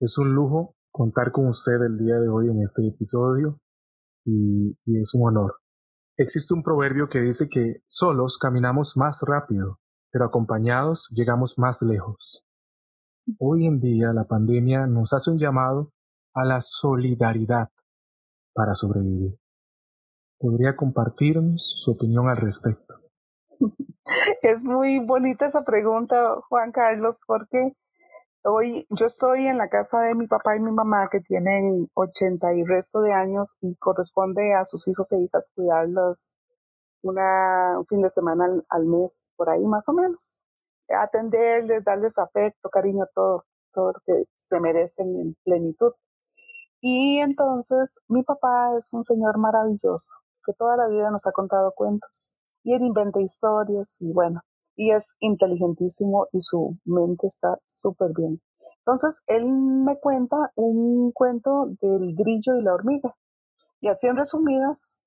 Es 0.00 0.18
un 0.18 0.34
lujo 0.34 0.76
contar 0.90 1.32
con 1.32 1.48
usted 1.48 1.82
el 1.82 1.98
día 1.98 2.18
de 2.18 2.28
hoy 2.28 2.48
en 2.48 2.60
este 2.60 2.86
episodio 2.86 3.60
y, 4.24 4.76
y 4.84 5.00
es 5.00 5.14
un 5.14 5.28
honor. 5.28 5.56
Existe 6.16 6.54
un 6.54 6.62
proverbio 6.62 7.08
que 7.08 7.20
dice 7.20 7.48
que 7.48 7.82
solos 7.88 8.38
caminamos 8.38 8.96
más 8.96 9.22
rápido, 9.26 9.80
pero 10.10 10.26
acompañados 10.26 11.08
llegamos 11.10 11.54
más 11.58 11.82
lejos. 11.82 12.46
Hoy 13.38 13.66
en 13.66 13.80
día 13.80 14.12
la 14.12 14.24
pandemia 14.24 14.86
nos 14.86 15.12
hace 15.12 15.30
un 15.30 15.38
llamado 15.38 15.92
a 16.34 16.44
la 16.44 16.60
solidaridad 16.60 17.70
para 18.52 18.74
sobrevivir. 18.74 19.38
¿Podría 20.38 20.76
compartirnos 20.76 21.74
su 21.76 21.92
opinión 21.92 22.28
al 22.28 22.36
respecto? 22.36 23.03
Es 24.42 24.64
muy 24.64 25.00
bonita 25.00 25.46
esa 25.46 25.64
pregunta, 25.64 26.36
Juan 26.48 26.72
Carlos, 26.72 27.22
porque 27.26 27.74
hoy 28.44 28.86
yo 28.90 29.06
estoy 29.06 29.46
en 29.46 29.58
la 29.58 29.68
casa 29.68 30.00
de 30.00 30.14
mi 30.14 30.26
papá 30.26 30.56
y 30.56 30.60
mi 30.60 30.72
mamá 30.72 31.08
que 31.10 31.20
tienen 31.20 31.90
80 31.94 32.52
y 32.54 32.64
resto 32.64 33.00
de 33.00 33.12
años 33.12 33.56
y 33.62 33.76
corresponde 33.76 34.54
a 34.54 34.64
sus 34.64 34.86
hijos 34.88 35.12
e 35.12 35.20
hijas 35.20 35.50
cuidarlos 35.54 36.36
una, 37.02 37.78
un 37.78 37.86
fin 37.86 38.02
de 38.02 38.10
semana 38.10 38.46
al, 38.68 38.86
mes, 38.86 39.30
por 39.36 39.50
ahí 39.50 39.66
más 39.66 39.88
o 39.88 39.92
menos. 39.94 40.42
Atenderles, 40.88 41.84
darles 41.84 42.18
afecto, 42.18 42.68
cariño, 42.70 43.06
todo, 43.14 43.44
todo 43.72 43.92
lo 43.92 44.00
que 44.04 44.24
se 44.36 44.60
merecen 44.60 45.16
en 45.16 45.34
plenitud. 45.44 45.92
Y 46.80 47.18
entonces 47.20 48.00
mi 48.08 48.22
papá 48.22 48.76
es 48.76 48.92
un 48.92 49.02
señor 49.02 49.38
maravilloso 49.38 50.18
que 50.44 50.52
toda 50.52 50.76
la 50.76 50.88
vida 50.88 51.10
nos 51.10 51.26
ha 51.26 51.32
contado 51.32 51.72
cuentos 51.74 52.38
y 52.64 52.74
él 52.74 52.82
inventa 52.82 53.20
historias 53.20 53.98
y 54.00 54.12
bueno, 54.12 54.40
y 54.74 54.90
es 54.90 55.16
inteligentísimo 55.20 56.26
y 56.32 56.40
su 56.40 56.78
mente 56.84 57.26
está 57.26 57.58
súper 57.66 58.10
bien. 58.16 58.40
Entonces, 58.78 59.22
él 59.26 59.46
me 59.46 59.98
cuenta 60.00 60.36
un 60.56 61.12
cuento 61.12 61.66
del 61.80 62.14
grillo 62.16 62.56
y 62.58 62.64
la 62.64 62.74
hormiga. 62.74 63.14
Y 63.80 63.88
así 63.88 64.06
en 64.06 64.16
resumidas, 64.16 65.02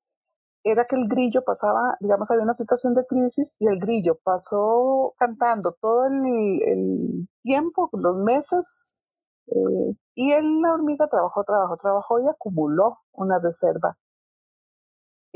era 0.63 0.85
que 0.85 0.95
el 0.95 1.07
grillo 1.07 1.43
pasaba, 1.43 1.97
digamos, 1.99 2.29
había 2.29 2.43
una 2.43 2.53
situación 2.53 2.93
de 2.93 3.05
crisis 3.05 3.57
y 3.59 3.67
el 3.67 3.79
grillo 3.79 4.19
pasó 4.23 5.13
cantando 5.17 5.75
todo 5.81 6.05
el, 6.05 7.27
tiempo, 7.41 7.89
los 7.93 8.17
meses, 8.17 8.99
eh, 9.47 9.95
y 10.15 10.31
él, 10.33 10.61
la 10.61 10.73
hormiga 10.73 11.07
trabajó, 11.07 11.43
trabajó, 11.43 11.77
trabajó 11.77 12.19
y 12.19 12.27
acumuló 12.27 12.99
una 13.13 13.39
reserva 13.39 13.97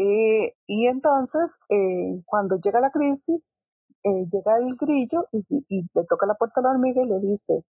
eh, 0.04 0.56
y 0.66 0.88
entonces, 0.88 1.60
eh, 1.70 2.24
cuando 2.26 2.56
llega 2.58 2.82
la 2.82 2.90
crisis, 2.90 3.68
eh, 4.04 4.26
llega 4.32 4.58
el 4.58 4.76
grillo 4.76 5.28
y, 5.32 5.46
le 5.94 6.06
toca 6.06 6.26
la 6.26 6.34
puerta 6.34 6.60
a 6.60 6.64
la 6.64 6.72
hormiga 6.72 7.04
y 7.04 7.08
le 7.08 7.20
dice, 7.20 7.64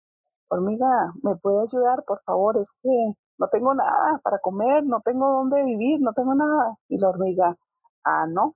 hormiga, 0.49 1.13
¿me 1.25 1.35
puede 1.37 1.63
ayudar, 1.63 2.05
por 2.07 2.23
favor? 2.23 2.57
Es 2.59 2.79
que 2.81 2.91
no 3.39 3.49
tengo 3.49 3.75
nada 3.75 4.21
para 4.23 4.39
comer, 4.39 4.85
no 4.87 5.01
tengo 5.05 5.29
dónde 5.29 5.65
vivir, 5.65 6.01
no 6.01 6.13
tengo 6.13 6.35
nada. 6.37 6.77
Y 6.89 6.99
la 7.01 7.09
hormiga, 7.09 7.57
ah, 8.05 8.27
no, 8.29 8.55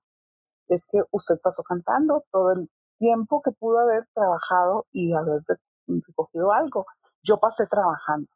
es 0.68 0.86
que 0.88 0.98
usted 1.10 1.36
pasó 1.42 1.64
cantando 1.64 2.24
todo 2.30 2.52
el 2.52 2.70
tiempo 2.98 3.42
que 3.42 3.50
pudo 3.52 3.80
haber 3.80 4.06
trabajado 4.14 4.86
y 4.92 5.12
haber 5.14 5.42
recogido 5.88 6.52
algo. 6.52 6.86
Yo 7.24 7.40
pasé 7.40 7.66
trabajando. 7.66 8.28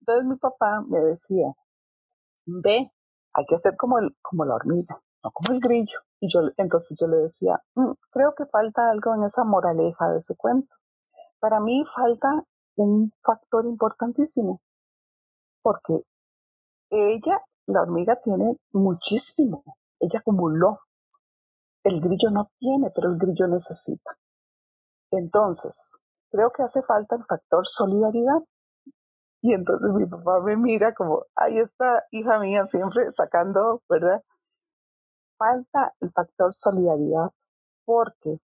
Entonces 0.00 0.26
mi 0.26 0.36
papá 0.36 0.82
me 0.86 1.00
decía, 1.00 1.46
ve, 2.46 2.92
hay 3.36 3.44
que 3.44 3.58
ser 3.58 3.76
como, 3.76 3.98
el, 3.98 4.16
como 4.22 4.46
la 4.46 4.54
hormiga, 4.54 4.98
no 5.22 5.30
como 5.30 5.54
el 5.54 5.60
grillo. 5.60 6.00
Y 6.20 6.28
yo, 6.32 6.40
entonces 6.56 6.96
yo 6.98 7.06
le 7.06 7.18
decía, 7.18 7.62
mm, 7.74 7.92
creo 8.10 8.34
que 8.34 8.46
falta 8.46 8.90
algo 8.90 9.14
en 9.14 9.24
esa 9.24 9.44
moraleja 9.44 10.08
de 10.08 10.16
ese 10.16 10.34
cuento. 10.36 10.74
Para 11.38 11.60
mí 11.60 11.84
falta 11.84 12.44
un 12.76 13.12
factor 13.22 13.66
importantísimo, 13.66 14.62
porque 15.62 16.00
ella, 16.90 17.42
la 17.66 17.82
hormiga, 17.82 18.16
tiene 18.22 18.56
muchísimo, 18.72 19.62
ella 20.00 20.20
acumuló. 20.20 20.80
El 21.84 22.00
grillo 22.00 22.30
no 22.30 22.50
tiene, 22.58 22.90
pero 22.94 23.10
el 23.10 23.18
grillo 23.18 23.48
necesita. 23.48 24.12
Entonces, 25.10 25.98
creo 26.30 26.50
que 26.52 26.62
hace 26.62 26.82
falta 26.82 27.16
el 27.16 27.24
factor 27.24 27.66
solidaridad. 27.66 28.42
Y 29.40 29.54
entonces 29.54 29.90
mi 29.92 30.06
papá 30.06 30.40
me 30.40 30.56
mira 30.56 30.94
como, 30.94 31.24
ahí 31.36 31.58
está 31.58 32.04
hija 32.10 32.38
mía 32.40 32.64
siempre 32.64 33.10
sacando, 33.10 33.82
¿verdad? 33.88 34.22
Falta 35.38 35.94
el 36.00 36.10
factor 36.12 36.52
solidaridad, 36.54 37.30
porque 37.84 38.38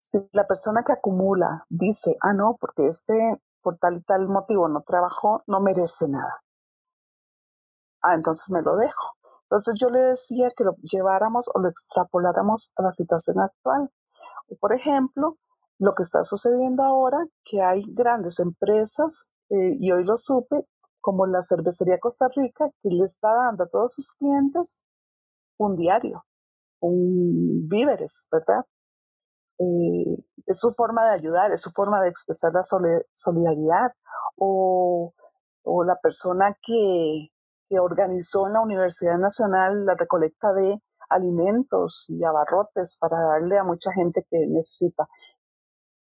si 0.00 0.28
la 0.32 0.46
persona 0.46 0.82
que 0.84 0.92
acumula 0.92 1.66
dice, 1.68 2.16
ah, 2.22 2.32
no, 2.32 2.56
porque 2.58 2.86
este 2.88 3.40
por 3.62 3.78
tal 3.78 3.96
y 3.96 4.02
tal 4.02 4.28
motivo 4.28 4.68
no 4.68 4.82
trabajó, 4.82 5.42
no 5.46 5.60
merece 5.60 6.08
nada. 6.08 6.42
Ah, 8.02 8.14
entonces 8.14 8.50
me 8.50 8.62
lo 8.62 8.76
dejo. 8.76 9.16
Entonces 9.42 9.74
yo 9.78 9.90
le 9.90 10.00
decía 10.00 10.48
que 10.56 10.64
lo 10.64 10.76
lleváramos 10.82 11.50
o 11.52 11.60
lo 11.60 11.68
extrapoláramos 11.68 12.72
a 12.76 12.82
la 12.82 12.92
situación 12.92 13.40
actual. 13.40 13.90
Por 14.60 14.72
ejemplo, 14.72 15.36
lo 15.78 15.92
que 15.92 16.02
está 16.02 16.22
sucediendo 16.22 16.82
ahora, 16.82 17.18
que 17.44 17.62
hay 17.62 17.84
grandes 17.88 18.38
empresas 18.40 19.30
eh, 19.50 19.76
y 19.78 19.92
hoy 19.92 20.04
lo 20.04 20.16
supe, 20.16 20.66
como 21.00 21.26
la 21.26 21.42
cervecería 21.42 21.98
Costa 21.98 22.28
Rica, 22.34 22.70
que 22.82 22.90
le 22.90 23.04
está 23.04 23.32
dando 23.34 23.64
a 23.64 23.68
todos 23.68 23.94
sus 23.94 24.12
clientes 24.12 24.84
un 25.58 25.76
diario, 25.76 26.24
un 26.80 27.68
víveres, 27.68 28.28
¿verdad? 28.30 28.64
Eh, 29.58 30.24
es 30.46 30.58
su 30.58 30.72
forma 30.72 31.04
de 31.06 31.12
ayudar, 31.12 31.52
es 31.52 31.60
su 31.60 31.70
forma 31.70 32.00
de 32.02 32.08
expresar 32.08 32.52
la 32.52 32.62
solidaridad. 33.14 33.92
O, 34.42 35.12
o 35.64 35.84
la 35.84 35.96
persona 35.96 36.56
que, 36.62 37.28
que 37.68 37.78
organizó 37.78 38.46
en 38.46 38.54
la 38.54 38.62
Universidad 38.62 39.18
Nacional 39.18 39.84
la 39.84 39.94
recolecta 39.94 40.52
de 40.52 40.82
alimentos 41.08 42.06
y 42.08 42.24
abarrotes 42.24 42.96
para 42.98 43.16
darle 43.18 43.58
a 43.58 43.64
mucha 43.64 43.92
gente 43.92 44.26
que 44.30 44.46
necesita. 44.48 45.06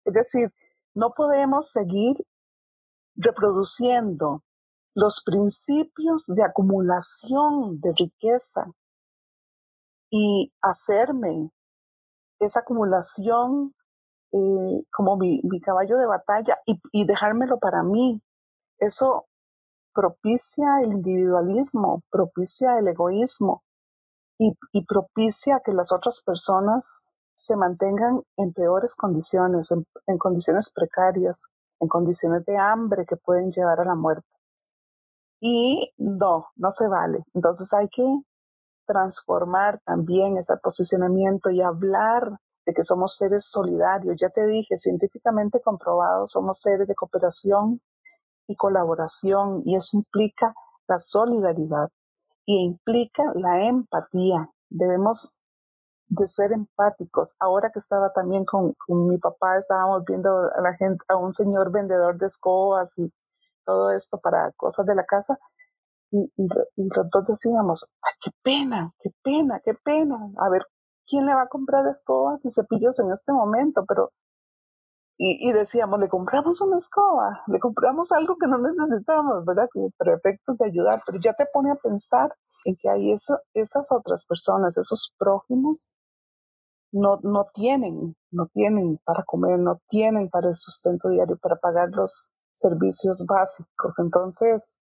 Es 0.05 0.13
decir, 0.13 0.49
no 0.93 1.13
podemos 1.15 1.71
seguir 1.71 2.15
reproduciendo 3.19 4.43
los 4.95 5.21
principios 5.23 6.25
de 6.27 6.43
acumulación 6.43 7.79
de 7.81 7.93
riqueza 7.97 8.71
y 10.09 10.51
hacerme 10.61 11.51
esa 12.39 12.61
acumulación 12.61 13.75
eh, 14.31 14.83
como 14.91 15.17
mi, 15.17 15.41
caballo 15.61 15.97
de 15.97 16.07
batalla 16.07 16.57
y, 16.65 17.05
dejármelo 17.05 17.59
para 17.59 17.83
mí. 17.83 18.21
Eso 18.77 19.25
propicia 19.93 20.81
el 20.81 20.93
individualismo, 20.93 22.01
propicia 22.09 22.79
el 22.79 22.87
egoísmo 22.87 23.63
y, 24.37 24.55
propicia 24.85 25.59
que 25.59 25.73
las 25.73 25.91
otras 25.91 26.21
personas 26.23 27.09
se 27.33 27.57
mantengan 27.57 28.21
en 28.37 28.53
peores 28.53 28.95
condiciones, 28.95 29.71
en 30.07 30.17
condiciones 30.17 30.71
precarias, 30.73 31.49
en 31.79 31.87
condiciones 31.87 32.45
de 32.45 32.57
hambre 32.57 33.05
que 33.05 33.17
pueden 33.17 33.51
llevar 33.51 33.79
a 33.81 33.85
la 33.85 33.95
muerte. 33.95 34.27
Y 35.41 35.91
no, 35.97 36.47
no 36.55 36.71
se 36.71 36.87
vale. 36.87 37.23
Entonces 37.33 37.73
hay 37.73 37.87
que 37.89 38.03
transformar 38.85 39.79
también 39.85 40.37
ese 40.37 40.57
posicionamiento 40.57 41.49
y 41.49 41.61
hablar 41.61 42.23
de 42.65 42.73
que 42.73 42.83
somos 42.83 43.15
seres 43.15 43.45
solidarios. 43.45 44.15
Ya 44.19 44.29
te 44.29 44.45
dije, 44.47 44.77
científicamente 44.77 45.61
comprobado, 45.61 46.27
somos 46.27 46.59
seres 46.59 46.87
de 46.87 46.95
cooperación 46.95 47.81
y 48.47 48.55
colaboración 48.55 49.63
y 49.65 49.75
eso 49.75 49.97
implica 49.97 50.53
la 50.87 50.99
solidaridad. 50.99 51.89
y 52.45 52.63
implica 52.65 53.23
la 53.35 53.65
empatía. 53.67 54.49
Debemos 54.69 55.38
de 56.09 56.27
ser 56.27 56.51
empáticos. 56.51 57.35
Ahora 57.39 57.71
que 57.71 57.79
estaba 57.79 58.11
también 58.11 58.45
con, 58.45 58.75
mi 59.07 59.17
papá, 59.17 59.57
estábamos 59.57 60.03
viendo 60.05 60.29
a 60.29 60.61
la 60.61 60.73
gente, 60.75 61.03
a 61.07 61.15
un 61.15 61.33
señor 61.33 61.71
vendedor 61.71 62.17
de 62.17 62.27
escobas 62.27 62.97
y 62.97 63.13
todo 63.65 63.91
esto 63.91 64.19
para 64.19 64.51
cosas 64.53 64.85
de 64.85 64.95
la 64.95 65.05
casa. 65.05 65.37
Y, 66.11 66.31
y, 66.37 66.47
los 66.95 67.09
dos 67.11 67.27
decíamos, 67.27 67.91
ay, 68.01 68.13
qué 68.21 68.31
pena, 68.43 68.93
qué 68.99 69.11
pena, 69.23 69.61
qué 69.63 69.73
pena. 69.75 70.31
A 70.39 70.49
ver, 70.49 70.65
¿quién 71.07 71.25
le 71.27 71.35
va 71.35 71.43
a 71.43 71.47
comprar 71.47 71.85
escobas 71.87 72.43
y 72.45 72.49
cepillos 72.49 72.99
en 72.99 73.11
este 73.11 73.31
momento? 73.31 73.85
Pero 73.87 74.11
y, 75.21 75.51
decíamos, 75.51 75.99
le 75.99 76.07
compramos 76.07 76.61
una 76.61 76.77
escoba, 76.77 77.43
le 77.47 77.59
compramos 77.59 78.13
algo 78.13 78.37
que 78.37 78.47
no 78.47 78.57
necesitamos, 78.57 79.43
¿verdad? 79.43 79.67
Efectos 79.99 80.57
de 80.57 80.65
ayudar, 80.65 81.03
pero 81.05 81.19
ya 81.19 81.33
te 81.33 81.45
pone 81.51 81.71
a 81.71 81.75
pensar 81.75 82.33
en 82.63 82.77
que 82.77 82.89
hay 82.89 83.11
esas 83.11 83.91
otras 83.91 84.25
personas, 84.25 84.77
esos 84.77 85.13
prójimos, 85.19 85.97
no, 86.91 87.19
no 87.23 87.45
tienen, 87.53 88.15
no 88.31 88.47
tienen 88.53 88.99
para 89.05 89.23
comer, 89.23 89.59
no 89.59 89.81
tienen 89.87 90.29
para 90.29 90.49
el 90.49 90.55
sustento 90.55 91.09
diario, 91.09 91.37
para 91.37 91.55
pagar 91.57 91.89
los 91.91 92.31
servicios 92.53 93.25
básicos. 93.25 93.99
Entonces, 93.99 94.79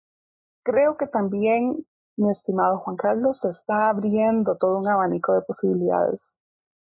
creo 0.63 0.97
que 0.97 1.07
también, 1.07 1.85
mi 2.15 2.29
estimado 2.29 2.79
Juan 2.79 2.95
Carlos, 2.97 3.39
se 3.41 3.49
está 3.49 3.89
abriendo 3.89 4.57
todo 4.57 4.79
un 4.79 4.87
abanico 4.87 5.33
de 5.33 5.41
posibilidades 5.41 6.37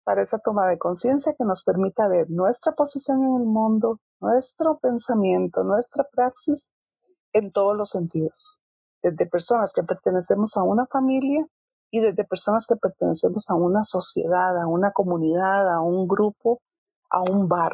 para 0.05 0.23
esa 0.23 0.39
toma 0.39 0.69
de 0.69 0.79
conciencia 0.79 1.35
que 1.37 1.45
nos 1.45 1.65
permita 1.65 2.07
ver 2.07 2.31
nuestra 2.31 2.73
posición 2.73 3.25
en 3.25 3.41
el 3.41 3.47
mundo, 3.47 3.99
nuestro 4.21 4.79
pensamiento, 4.79 5.65
nuestra 5.65 6.05
praxis 6.05 6.71
en 7.33 7.51
todos 7.51 7.77
los 7.77 7.91
sentidos, 7.91 8.61
desde 9.03 9.27
personas 9.27 9.73
que 9.73 9.83
pertenecemos 9.83 10.57
a 10.57 10.63
una 10.63 10.87
familia 10.87 11.45
y 11.97 12.01
desde 12.01 12.25
personas 12.27 12.67
que 12.67 12.77
pertenecemos 12.77 13.49
a 13.49 13.55
una 13.55 13.83
sociedad, 13.83 14.61
a 14.61 14.67
una 14.67 14.91
comunidad, 14.91 15.75
a 15.75 15.81
un 15.81 16.07
grupo, 16.07 16.61
a 17.09 17.23
un 17.23 17.49
bar. 17.49 17.73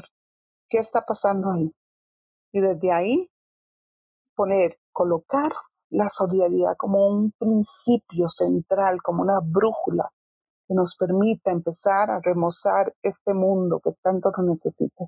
¿Qué 0.69 0.79
está 0.79 1.05
pasando 1.05 1.51
ahí? 1.51 1.75
Y 2.53 2.61
desde 2.61 2.93
ahí 2.93 3.29
poner, 4.37 4.79
colocar 4.93 5.51
la 5.91 6.09
solidaridad 6.09 6.77
como 6.79 7.09
un 7.09 7.33
principio 7.37 8.29
central, 8.29 9.03
como 9.03 9.23
una 9.23 9.41
brújula 9.41 10.09
que 10.69 10.75
nos 10.75 10.95
permita 10.97 11.51
empezar 11.51 12.09
a 12.11 12.21
remozar 12.21 12.95
este 13.03 13.35
mundo 13.35 13.81
que 13.83 13.91
tanto 14.03 14.31
lo 14.37 14.45
necesita. 14.45 15.05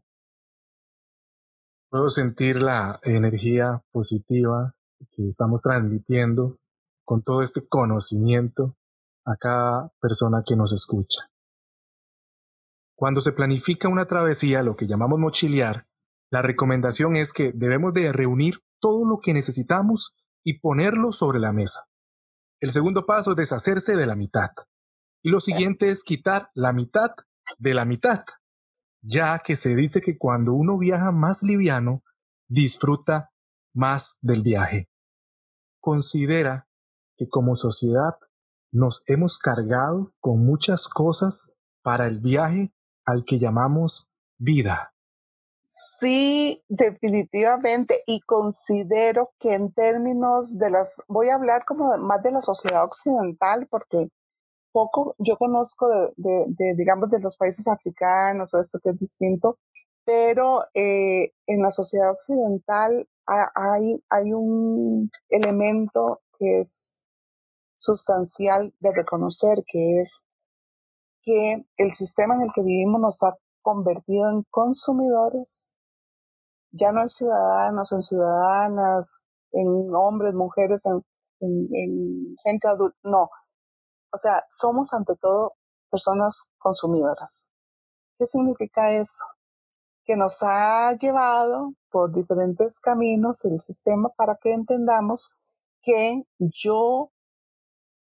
Puedo 1.88 2.10
sentir 2.10 2.60
la 2.60 2.98
energía 3.04 3.80
positiva 3.92 4.74
que 5.12 5.28
estamos 5.28 5.62
transmitiendo 5.62 6.58
con 7.04 7.22
todo 7.22 7.42
este 7.42 7.64
conocimiento 7.68 8.74
a 9.24 9.36
cada 9.36 9.92
persona 10.00 10.42
que 10.46 10.56
nos 10.56 10.72
escucha. 10.72 11.30
Cuando 12.96 13.20
se 13.20 13.32
planifica 13.32 13.88
una 13.88 14.06
travesía, 14.06 14.62
lo 14.62 14.76
que 14.76 14.86
llamamos 14.86 15.18
mochilear, 15.18 15.86
la 16.30 16.42
recomendación 16.42 17.16
es 17.16 17.32
que 17.32 17.52
debemos 17.54 17.92
de 17.94 18.12
reunir 18.12 18.60
todo 18.80 19.04
lo 19.06 19.20
que 19.20 19.34
necesitamos 19.34 20.14
y 20.44 20.58
ponerlo 20.58 21.12
sobre 21.12 21.38
la 21.38 21.52
mesa. 21.52 21.88
El 22.60 22.72
segundo 22.72 23.06
paso 23.06 23.32
es 23.32 23.36
deshacerse 23.36 23.96
de 23.96 24.06
la 24.06 24.16
mitad. 24.16 24.50
Y 25.22 25.30
lo 25.30 25.40
siguiente 25.40 25.88
es 25.88 26.04
quitar 26.04 26.50
la 26.54 26.72
mitad 26.72 27.10
de 27.58 27.74
la 27.74 27.84
mitad, 27.84 28.24
ya 29.02 29.38
que 29.38 29.56
se 29.56 29.74
dice 29.74 30.00
que 30.00 30.18
cuando 30.18 30.52
uno 30.52 30.78
viaja 30.78 31.12
más 31.12 31.42
liviano, 31.42 32.02
disfruta 32.48 33.30
más 33.74 34.18
del 34.20 34.42
viaje. 34.42 34.88
Considera 35.80 36.68
que 37.16 37.28
como 37.28 37.56
sociedad 37.56 38.14
nos 38.74 39.04
hemos 39.06 39.38
cargado 39.38 40.12
con 40.20 40.44
muchas 40.44 40.88
cosas 40.88 41.54
para 41.82 42.06
el 42.06 42.18
viaje 42.18 42.74
al 43.06 43.24
que 43.24 43.38
llamamos 43.38 44.10
vida. 44.36 44.92
Sí, 45.62 46.62
definitivamente. 46.68 48.02
Y 48.06 48.20
considero 48.20 49.30
que 49.38 49.54
en 49.54 49.72
términos 49.72 50.58
de 50.58 50.70
las, 50.70 51.04
voy 51.08 51.28
a 51.28 51.36
hablar 51.36 51.64
como 51.64 51.96
más 51.98 52.22
de 52.22 52.32
la 52.32 52.42
sociedad 52.42 52.84
occidental, 52.84 53.68
porque 53.70 54.08
poco 54.72 55.14
yo 55.18 55.36
conozco 55.36 55.88
de, 56.16 56.74
digamos, 56.76 57.10
de 57.10 57.20
los 57.20 57.36
países 57.36 57.68
africanos 57.68 58.52
o 58.54 58.60
esto 58.60 58.80
que 58.82 58.90
es 58.90 58.98
distinto, 58.98 59.56
pero 60.04 60.64
eh, 60.74 61.32
en 61.46 61.62
la 61.62 61.70
sociedad 61.70 62.10
occidental 62.10 63.08
hay, 63.24 64.04
hay 64.10 64.32
un 64.32 65.10
elemento 65.30 66.20
que 66.38 66.58
es 66.58 67.06
sustancial 67.84 68.74
de 68.80 68.92
reconocer, 68.92 69.64
que 69.66 70.00
es 70.00 70.26
que 71.22 71.64
el 71.76 71.92
sistema 71.92 72.34
en 72.34 72.42
el 72.42 72.52
que 72.52 72.62
vivimos 72.62 73.00
nos 73.00 73.22
ha 73.22 73.36
convertido 73.62 74.30
en 74.30 74.42
consumidores, 74.50 75.78
ya 76.70 76.92
no 76.92 77.02
en 77.02 77.08
ciudadanos, 77.08 77.92
en 77.92 78.00
ciudadanas, 78.02 79.26
en 79.52 79.94
hombres, 79.94 80.34
mujeres, 80.34 80.84
en, 80.86 81.02
en 81.40 82.36
gente 82.44 82.68
adulta, 82.68 82.98
no, 83.04 83.30
o 84.12 84.16
sea, 84.16 84.44
somos 84.48 84.94
ante 84.94 85.16
todo 85.16 85.54
personas 85.90 86.52
consumidoras. 86.58 87.52
¿Qué 88.16 88.26
significa 88.26 88.92
eso? 88.92 89.24
Que 90.04 90.16
nos 90.16 90.42
ha 90.42 90.92
llevado 90.96 91.74
por 91.90 92.12
diferentes 92.12 92.78
caminos 92.78 93.44
el 93.44 93.58
sistema 93.58 94.10
para 94.10 94.36
que 94.40 94.52
entendamos 94.52 95.36
que 95.82 96.22
yo 96.38 97.10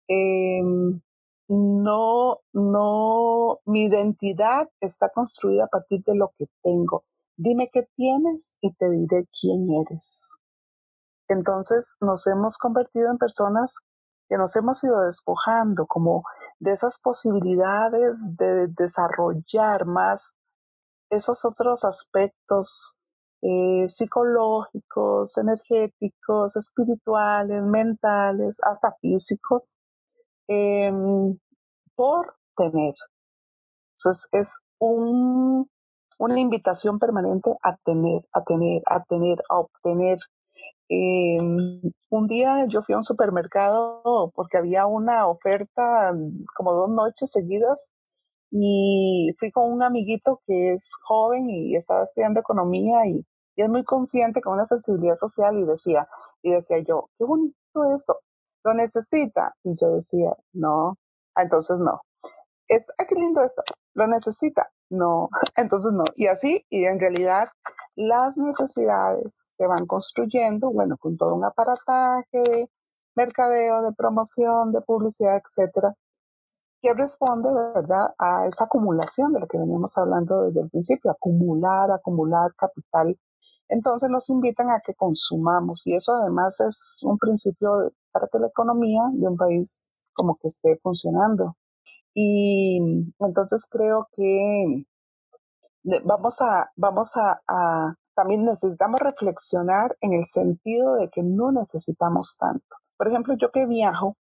em, 0.09 0.99
no, 1.47 2.41
no, 2.53 3.59
mi 3.65 3.85
identidad 3.85 4.69
está 4.81 5.09
construida 5.09 5.65
a 5.65 5.67
partir 5.67 6.03
de 6.03 6.15
lo 6.15 6.33
que 6.37 6.47
tengo. 6.61 7.05
Dime 7.37 7.69
qué 7.71 7.87
tienes 7.95 8.57
y 8.61 8.71
te 8.73 8.89
diré 8.89 9.27
quién 9.39 9.67
eres. 9.69 10.37
Entonces 11.29 11.95
nos 12.01 12.27
hemos 12.27 12.57
convertido 12.57 13.11
en 13.11 13.17
personas 13.17 13.77
que 14.27 14.37
nos 14.37 14.55
hemos 14.55 14.83
ido 14.83 15.01
despojando 15.05 15.87
como 15.87 16.23
de 16.59 16.71
esas 16.71 16.99
posibilidades 16.99 18.25
de 18.37 18.67
desarrollar 18.67 19.85
más 19.85 20.37
esos 21.09 21.45
otros 21.45 21.85
aspectos 21.85 22.99
eh, 23.41 23.87
psicológicos, 23.87 25.37
energéticos, 25.37 26.55
espirituales, 26.55 27.63
mentales, 27.63 28.59
hasta 28.63 28.95
físicos, 29.01 29.77
em, 30.49 31.37
por 31.95 32.35
tener. 32.57 32.93
Entonces 33.97 34.29
es 34.33 34.59
un, 34.79 35.69
una 36.19 36.39
invitación 36.39 36.99
permanente 36.99 37.51
a 37.63 37.77
tener, 37.77 38.21
a 38.33 38.43
tener, 38.43 38.81
a 38.87 39.03
tener, 39.03 39.37
a 39.49 39.59
obtener, 39.59 40.17
Em, 40.89 41.81
un 42.09 42.27
día 42.27 42.65
yo 42.67 42.81
fui 42.81 42.93
a 42.95 42.97
un 42.97 43.03
supermercado 43.03 44.31
porque 44.35 44.57
había 44.57 44.87
una 44.87 45.27
oferta 45.27 46.11
mm, 46.13 46.45
como 46.55 46.73
dos 46.73 46.91
noches 46.91 47.31
seguidas 47.31 47.91
y 48.51 49.31
fui 49.37 49.51
con 49.51 49.71
un 49.71 49.83
amiguito 49.83 50.41
que 50.47 50.73
es 50.73 50.89
joven 51.03 51.49
y 51.49 51.75
estaba 51.75 52.03
estudiando 52.03 52.39
economía 52.39 53.05
y, 53.05 53.25
y, 53.55 53.61
es 53.63 53.69
muy 53.69 53.83
consciente 53.83 54.41
con 54.41 54.53
una 54.53 54.65
sensibilidad 54.65 55.15
social 55.15 55.57
y 55.57 55.65
decía, 55.65 56.07
y 56.41 56.51
decía 56.51 56.79
yo, 56.79 57.09
qué 57.19 57.25
bonito 57.25 57.55
esto, 57.93 58.19
lo 58.63 58.73
necesita. 58.73 59.55
Y 59.63 59.73
yo 59.79 59.95
decía, 59.95 60.35
no, 60.53 60.97
entonces 61.35 61.79
no. 61.79 62.01
Es, 62.67 62.87
ah, 62.97 63.05
qué 63.07 63.15
lindo 63.15 63.43
esto, 63.43 63.63
lo 63.93 64.07
necesita. 64.07 64.69
No, 64.89 65.29
entonces 65.55 65.91
no. 65.93 66.03
Y 66.15 66.27
así, 66.27 66.65
y 66.69 66.85
en 66.85 66.99
realidad 66.99 67.49
las 67.95 68.37
necesidades 68.37 69.53
se 69.57 69.67
van 69.67 69.85
construyendo, 69.85 70.71
bueno, 70.71 70.97
con 70.97 71.17
todo 71.17 71.35
un 71.35 71.45
aparataje 71.45 72.39
de 72.39 72.69
mercadeo, 73.15 73.81
de 73.81 73.93
promoción, 73.93 74.71
de 74.71 74.81
publicidad, 74.81 75.41
etcétera, 75.43 75.93
que 76.81 76.93
responde, 76.93 77.49
¿verdad?, 77.51 78.13
a 78.17 78.47
esa 78.47 78.65
acumulación 78.65 79.33
de 79.33 79.41
la 79.41 79.47
que 79.47 79.57
veníamos 79.57 79.97
hablando 79.97 80.43
desde 80.43 80.61
el 80.61 80.69
principio, 80.69 81.11
acumular, 81.11 81.91
acumular 81.91 82.53
capital. 82.55 83.17
Entonces 83.69 84.09
nos 84.09 84.29
invitan 84.29 84.71
a 84.71 84.79
que 84.79 84.95
consumamos 84.95 85.85
y 85.87 85.95
eso 85.95 86.13
además 86.13 86.59
es 86.61 86.99
un 87.03 87.17
principio 87.17 87.91
para 88.11 88.27
que 88.27 88.39
la 88.39 88.47
economía 88.47 89.03
de 89.13 89.27
un 89.27 89.37
país 89.37 89.89
como 90.13 90.35
que 90.35 90.47
esté 90.47 90.77
funcionando. 90.81 91.55
Y 92.13 92.79
entonces 93.19 93.67
creo 93.69 94.07
que 94.11 94.85
vamos 96.03 96.41
a, 96.41 96.71
vamos 96.75 97.15
a, 97.15 97.95
también 98.15 98.43
necesitamos 98.43 98.99
reflexionar 98.99 99.95
en 100.01 100.13
el 100.13 100.25
sentido 100.25 100.95
de 100.95 101.09
que 101.09 101.23
no 101.23 101.51
necesitamos 101.51 102.37
tanto. 102.37 102.75
Por 102.97 103.07
ejemplo, 103.07 103.35
yo 103.39 103.51
que 103.51 103.65
viajo, 103.65 104.17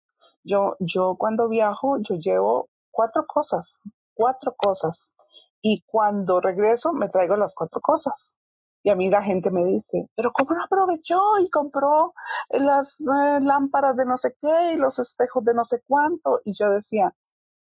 yo, 0.43 0.75
yo 0.79 1.15
cuando 1.19 1.47
viajo, 1.47 1.97
yo 1.99 2.15
llevo 2.15 2.69
cuatro 2.91 3.25
cosas, 3.27 3.83
cuatro 4.13 4.55
cosas. 4.57 5.15
Y 5.61 5.83
cuando 5.85 6.41
regreso, 6.41 6.93
me 6.93 7.09
traigo 7.09 7.35
las 7.37 7.55
cuatro 7.55 7.79
cosas. 7.81 8.37
Y 8.83 8.89
a 8.89 8.95
mí 8.95 9.09
la 9.09 9.21
gente 9.23 9.49
me 9.49 9.63
dice, 9.63 10.09
pero 10.15 10.31
¿cómo 10.33 10.55
no 10.55 10.63
aprovechó 10.63 11.19
y 11.39 11.49
compró 11.49 12.13
las 12.49 12.99
eh, 13.01 13.39
lámparas 13.41 13.95
de 13.95 14.05
no 14.05 14.17
sé 14.17 14.35
qué 14.41 14.73
y 14.73 14.77
los 14.77 14.99
espejos 14.99 15.43
de 15.45 15.53
no 15.53 15.63
sé 15.63 15.81
cuánto? 15.87 16.41
Y 16.43 16.53
yo 16.53 16.69
decía, 16.69 17.15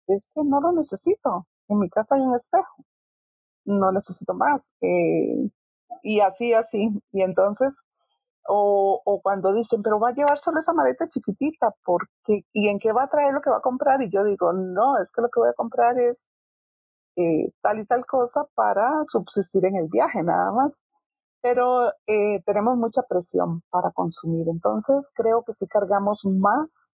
es 0.07 0.31
que 0.33 0.43
no 0.45 0.61
lo 0.61 0.71
necesito. 0.71 1.47
En 1.67 1.79
mi 1.79 1.89
casa 1.89 2.15
hay 2.15 2.21
un 2.21 2.35
espejo. 2.35 2.85
No 3.65 3.91
necesito 3.91 4.33
más. 4.33 4.73
Eh, 4.81 5.49
y 6.03 6.21
así, 6.21 6.53
así. 6.53 6.89
Y 7.11 7.21
entonces, 7.23 7.83
o, 8.47 9.01
o, 9.05 9.21
cuando 9.21 9.53
dicen, 9.53 9.83
pero 9.83 9.99
va 9.99 10.09
a 10.09 10.13
llevar 10.13 10.39
solo 10.39 10.59
esa 10.59 10.73
maleta 10.73 11.07
chiquitita, 11.09 11.75
porque, 11.85 12.45
¿y 12.53 12.69
en 12.69 12.79
qué 12.79 12.91
va 12.93 13.03
a 13.03 13.09
traer 13.09 13.33
lo 13.33 13.41
que 13.41 13.49
va 13.51 13.57
a 13.57 13.61
comprar? 13.61 14.01
Y 14.01 14.09
yo 14.09 14.23
digo, 14.23 14.53
no, 14.53 14.99
es 14.99 15.11
que 15.11 15.21
lo 15.21 15.29
que 15.29 15.39
voy 15.41 15.49
a 15.49 15.53
comprar 15.53 15.97
es 15.99 16.29
eh, 17.17 17.51
tal 17.61 17.79
y 17.79 17.85
tal 17.85 18.05
cosa 18.05 18.45
para 18.55 19.03
subsistir 19.05 19.65
en 19.65 19.75
el 19.75 19.89
viaje, 19.89 20.23
nada 20.23 20.51
más. 20.53 20.81
Pero 21.41 21.89
eh, 22.07 22.41
tenemos 22.45 22.77
mucha 22.77 23.01
presión 23.03 23.63
para 23.69 23.91
consumir, 23.91 24.47
entonces 24.49 25.11
creo 25.15 25.43
que 25.43 25.53
sí 25.53 25.67
cargamos 25.67 26.25
más 26.25 26.93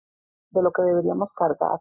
de 0.51 0.61
lo 0.61 0.71
que 0.71 0.83
deberíamos 0.83 1.33
cargar. 1.33 1.79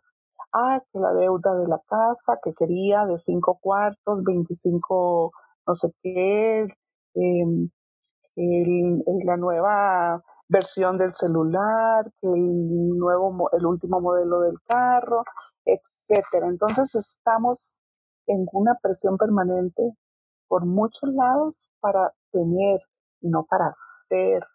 Ah, 0.52 0.80
que 0.92 0.98
la 0.98 1.12
deuda 1.14 1.54
de 1.56 1.68
la 1.68 1.80
casa 1.86 2.38
que 2.42 2.52
quería 2.54 3.06
de 3.06 3.18
cinco 3.18 3.58
cuartos, 3.60 4.22
25 4.24 5.32
no 5.66 5.74
sé 5.74 5.92
qué, 6.02 6.62
eh, 7.14 7.44
el, 8.36 9.02
la 9.24 9.36
nueva 9.36 10.22
versión 10.48 10.98
del 10.98 11.12
celular, 11.12 12.10
el 12.22 12.98
nuevo, 12.98 13.48
el 13.52 13.66
último 13.66 14.00
modelo 14.00 14.40
del 14.40 14.56
carro, 14.66 15.24
etcétera. 15.64 16.48
Entonces 16.48 16.94
estamos 16.94 17.78
en 18.26 18.46
una 18.52 18.74
presión 18.82 19.16
permanente 19.16 19.96
por 20.52 20.66
muchos 20.66 21.08
lados 21.14 21.70
para 21.80 22.12
tener 22.30 22.78
y 23.22 23.30
no 23.30 23.46
para 23.48 23.70
ser. 23.72 24.46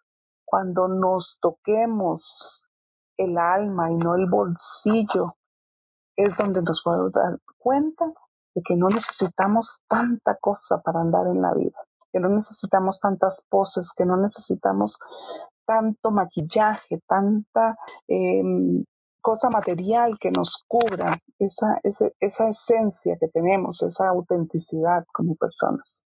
Cuando 0.44 0.86
nos 0.86 1.40
toquemos 1.40 2.68
el 3.16 3.36
alma 3.36 3.90
y 3.90 3.96
no 3.96 4.14
el 4.14 4.30
bolsillo, 4.30 5.36
es 6.14 6.36
donde 6.36 6.62
nos 6.62 6.82
podemos 6.82 7.10
dar 7.10 7.40
cuenta 7.58 8.04
de 8.54 8.62
que 8.62 8.76
no 8.76 8.88
necesitamos 8.90 9.80
tanta 9.88 10.36
cosa 10.36 10.80
para 10.82 11.00
andar 11.00 11.26
en 11.26 11.42
la 11.42 11.52
vida 11.52 11.80
que 12.12 12.20
no 12.20 12.28
necesitamos 12.28 13.00
tantas 13.00 13.44
poses, 13.50 13.92
que 13.92 14.06
no 14.06 14.16
necesitamos 14.16 14.98
tanto 15.66 16.10
maquillaje, 16.12 17.02
tanta 17.06 17.76
eh, 18.06 18.42
cosa 19.28 19.50
material 19.50 20.18
que 20.18 20.30
nos 20.30 20.64
cubra 20.66 21.18
esa, 21.38 21.78
esa, 21.82 22.08
esa 22.18 22.48
esencia 22.48 23.18
que 23.20 23.28
tenemos, 23.28 23.82
esa 23.82 24.08
autenticidad 24.08 25.04
como 25.12 25.34
personas. 25.34 26.04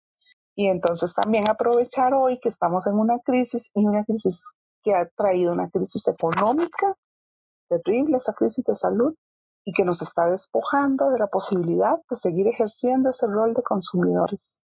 Y 0.55 0.69
entonces 0.69 1.13
también 1.13 1.47
aprovechar 1.47 2.15
hoy 2.15 2.39
que 2.39 2.49
estamos 2.49 2.87
en 2.87 2.95
una 2.95 3.19
crisis 3.19 3.69
y 3.75 3.85
una 3.85 4.03
crisis 4.05 4.53
que 4.83 4.95
ha 4.95 5.07
traído 5.07 5.53
una 5.53 5.69
crisis 5.69 6.07
económica 6.07 6.95
terrible, 7.69 8.17
esa 8.17 8.33
crisis 8.33 8.65
de 8.65 8.73
salud, 8.73 9.13
y 9.63 9.73
que 9.73 9.85
nos 9.85 10.01
está 10.01 10.25
despojando 10.25 11.11
de 11.11 11.19
la 11.19 11.27
posibilidad 11.27 11.99
de 12.09 12.15
seguir 12.15 12.47
ejerciendo 12.47 13.11
ese 13.11 13.27
rol 13.27 13.53
de 13.53 13.61
consumidores 13.61 14.63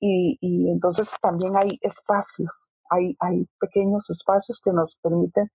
y, 0.00 0.70
entonces 0.70 1.14
también 1.20 1.56
hay 1.56 1.78
espacios, 1.82 2.70
hay, 2.90 3.16
hay 3.20 3.46
pequeños 3.58 4.08
espacios 4.10 4.60
que 4.62 4.72
nos 4.72 4.98
permiten 5.02 5.50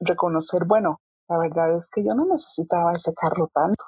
reconocer, 0.00 0.64
bueno, 0.66 1.00
la 1.28 1.38
verdad 1.38 1.76
es 1.76 1.90
que 1.90 2.04
yo 2.04 2.14
no 2.14 2.26
necesitaba 2.26 2.94
ese 2.94 3.12
carro 3.14 3.50
tanto, 3.52 3.84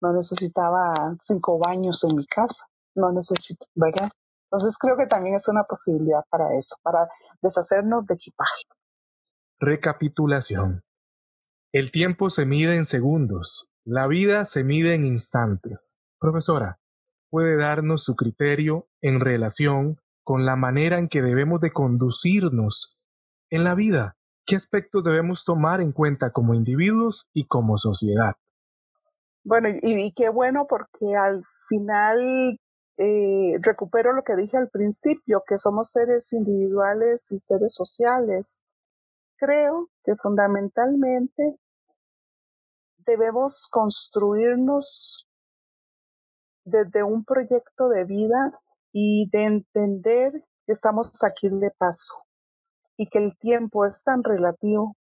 no 0.00 0.12
necesitaba 0.12 1.14
cinco 1.20 1.58
baños 1.58 2.02
en 2.04 2.16
mi 2.16 2.26
casa, 2.26 2.66
no 2.94 3.12
necesito, 3.12 3.66
¿verdad? 3.74 4.10
Entonces 4.50 4.76
creo 4.78 4.96
que 4.96 5.06
también 5.06 5.36
es 5.36 5.48
una 5.48 5.64
posibilidad 5.64 6.22
para 6.28 6.54
eso, 6.56 6.76
para 6.82 7.08
deshacernos 7.40 8.04
de 8.06 8.14
equipaje. 8.14 8.62
Recapitulación. 9.60 10.82
El 11.72 11.90
tiempo 11.90 12.28
se 12.30 12.44
mide 12.44 12.76
en 12.76 12.84
segundos, 12.84 13.70
la 13.84 14.06
vida 14.06 14.44
se 14.44 14.64
mide 14.64 14.94
en 14.94 15.06
instantes. 15.06 15.96
Profesora, 16.18 16.80
puede 17.30 17.56
darnos 17.56 18.04
su 18.04 18.14
criterio 18.14 18.88
en 19.00 19.20
relación 19.20 19.98
con 20.22 20.44
la 20.44 20.56
manera 20.56 20.98
en 20.98 21.08
que 21.08 21.22
debemos 21.22 21.60
de 21.60 21.72
conducirnos 21.72 22.98
en 23.50 23.64
la 23.64 23.74
vida, 23.74 24.16
qué 24.46 24.56
aspectos 24.56 25.04
debemos 25.04 25.44
tomar 25.44 25.80
en 25.80 25.92
cuenta 25.92 26.32
como 26.32 26.54
individuos 26.54 27.28
y 27.32 27.46
como 27.46 27.78
sociedad. 27.78 28.34
Bueno, 29.44 29.68
y, 29.70 30.12
qué 30.12 30.28
bueno 30.28 30.66
porque 30.68 31.16
al 31.16 31.42
final 31.68 32.58
eh, 32.96 33.58
recupero 33.60 34.12
lo 34.12 34.22
que 34.22 34.36
dije 34.36 34.56
al 34.56 34.68
principio, 34.70 35.42
que 35.46 35.58
somos 35.58 35.90
seres 35.90 36.32
individuales 36.32 37.30
y 37.32 37.38
seres 37.38 37.74
sociales. 37.74 38.62
Creo 39.36 39.90
que 40.04 40.14
fundamentalmente 40.16 41.58
debemos 42.98 43.66
construirnos 43.68 45.28
desde 46.64 47.02
un 47.02 47.24
proyecto 47.24 47.88
de 47.88 48.04
vida 48.04 48.60
y 48.92 49.28
de 49.30 49.44
entender 49.46 50.32
que 50.64 50.72
estamos 50.72 51.10
aquí 51.24 51.48
de 51.50 51.72
paso 51.76 52.14
y 52.96 53.06
que 53.08 53.18
el 53.18 53.36
tiempo 53.38 53.84
es 53.86 54.02
tan 54.02 54.22
relativo 54.22 54.96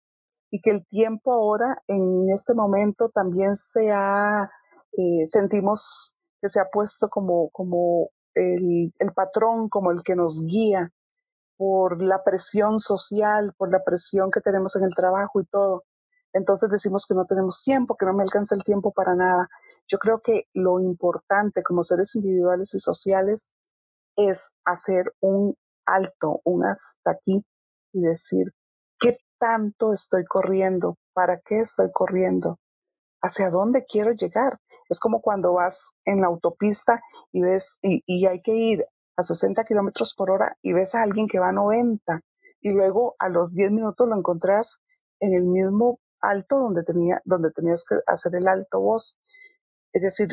y 0.52 0.62
que 0.62 0.72
el 0.72 0.86
tiempo 0.86 1.34
ahora 1.34 1.82
en 1.88 2.26
este 2.30 2.54
momento 2.54 3.10
también 3.10 3.56
se 3.56 3.92
ha, 3.92 4.50
eh, 4.98 5.26
sentimos 5.26 6.16
que 6.42 6.50
se 6.50 6.60
ha 6.60 6.70
puesto 6.72 7.10
como, 7.10 7.50
como 7.50 8.10
el, 8.34 8.94
el 8.98 9.14
patrón, 9.14 9.70
como 9.70 9.92
el 9.92 10.02
que 10.04 10.16
nos 10.16 10.42
guía 10.42 10.92
por 11.58 12.02
la 12.02 12.24
presión 12.24 12.80
social, 12.80 13.54
por 13.58 13.72
la 13.72 13.84
presión 13.84 14.32
que 14.32 14.42
tenemos 14.42 14.76
en 14.76 14.84
el 14.84 14.96
trabajo 14.96 15.42
y 15.42 15.46
todo 15.46 15.84
entonces 16.34 16.70
decimos 16.70 17.06
que 17.08 17.16
no 17.16 17.26
tenemos 17.26 17.64
tiempo, 17.64 17.96
que 17.96 18.06
no 18.06 18.14
me 18.14 18.24
alcanza 18.24 18.56
el 18.56 18.64
tiempo 18.64 18.92
para 18.92 19.16
nada. 19.16 19.50
Yo 19.88 19.98
creo 19.98 20.22
que 20.22 20.44
lo 20.54 20.80
importante 20.80 21.64
como 21.64 21.84
seres 21.84 22.16
individuales 22.16 22.74
y 22.76 22.80
sociales 22.80 23.54
es 24.16 24.54
hacer 24.66 25.14
un 25.22 25.56
alto, 25.86 26.42
un 26.44 26.66
hasta 26.66 27.12
aquí 27.12 27.44
y 27.94 28.02
decir, 28.02 28.48
¿qué 29.00 29.18
tanto 29.38 29.94
estoy 29.94 30.26
corriendo? 30.26 30.98
¿Para 31.14 31.40
qué 31.40 31.60
estoy 31.60 31.92
corriendo? 31.92 32.60
¿Hacia 33.22 33.50
dónde 33.50 33.86
quiero 33.86 34.12
llegar? 34.12 34.60
Es 34.90 35.00
como 35.00 35.22
cuando 35.22 35.54
vas 35.54 35.92
en 36.06 36.22
la 36.22 36.28
autopista 36.28 37.02
y 37.32 37.42
ves, 37.42 37.78
y, 37.82 38.02
y 38.06 38.26
hay 38.26 38.42
que 38.42 38.54
ir 38.54 38.86
a 39.18 39.24
60 39.24 39.64
kilómetros 39.66 40.14
por 40.16 40.32
hora 40.32 40.58
y 40.62 40.74
ves 40.74 40.96
a 40.96 41.04
alguien 41.04 41.28
que 41.28 41.40
va 41.40 41.50
a 41.50 41.54
90 41.54 42.22
y 42.62 42.72
luego 42.72 43.16
a 43.20 43.30
los 43.30 43.54
10 43.54 43.72
minutos 43.72 44.08
lo 44.08 44.16
encontrás 44.16 44.82
en 45.20 45.34
el 45.34 45.48
mismo 45.48 46.00
alto 46.22 46.58
donde, 46.60 46.84
tenía, 46.84 47.22
donde 47.26 47.52
tenías 47.52 47.84
que 47.88 47.96
hacer 48.08 48.36
el 48.36 48.48
alto 48.48 48.80
voz. 48.80 49.20
Es 49.94 50.02
decir, 50.02 50.30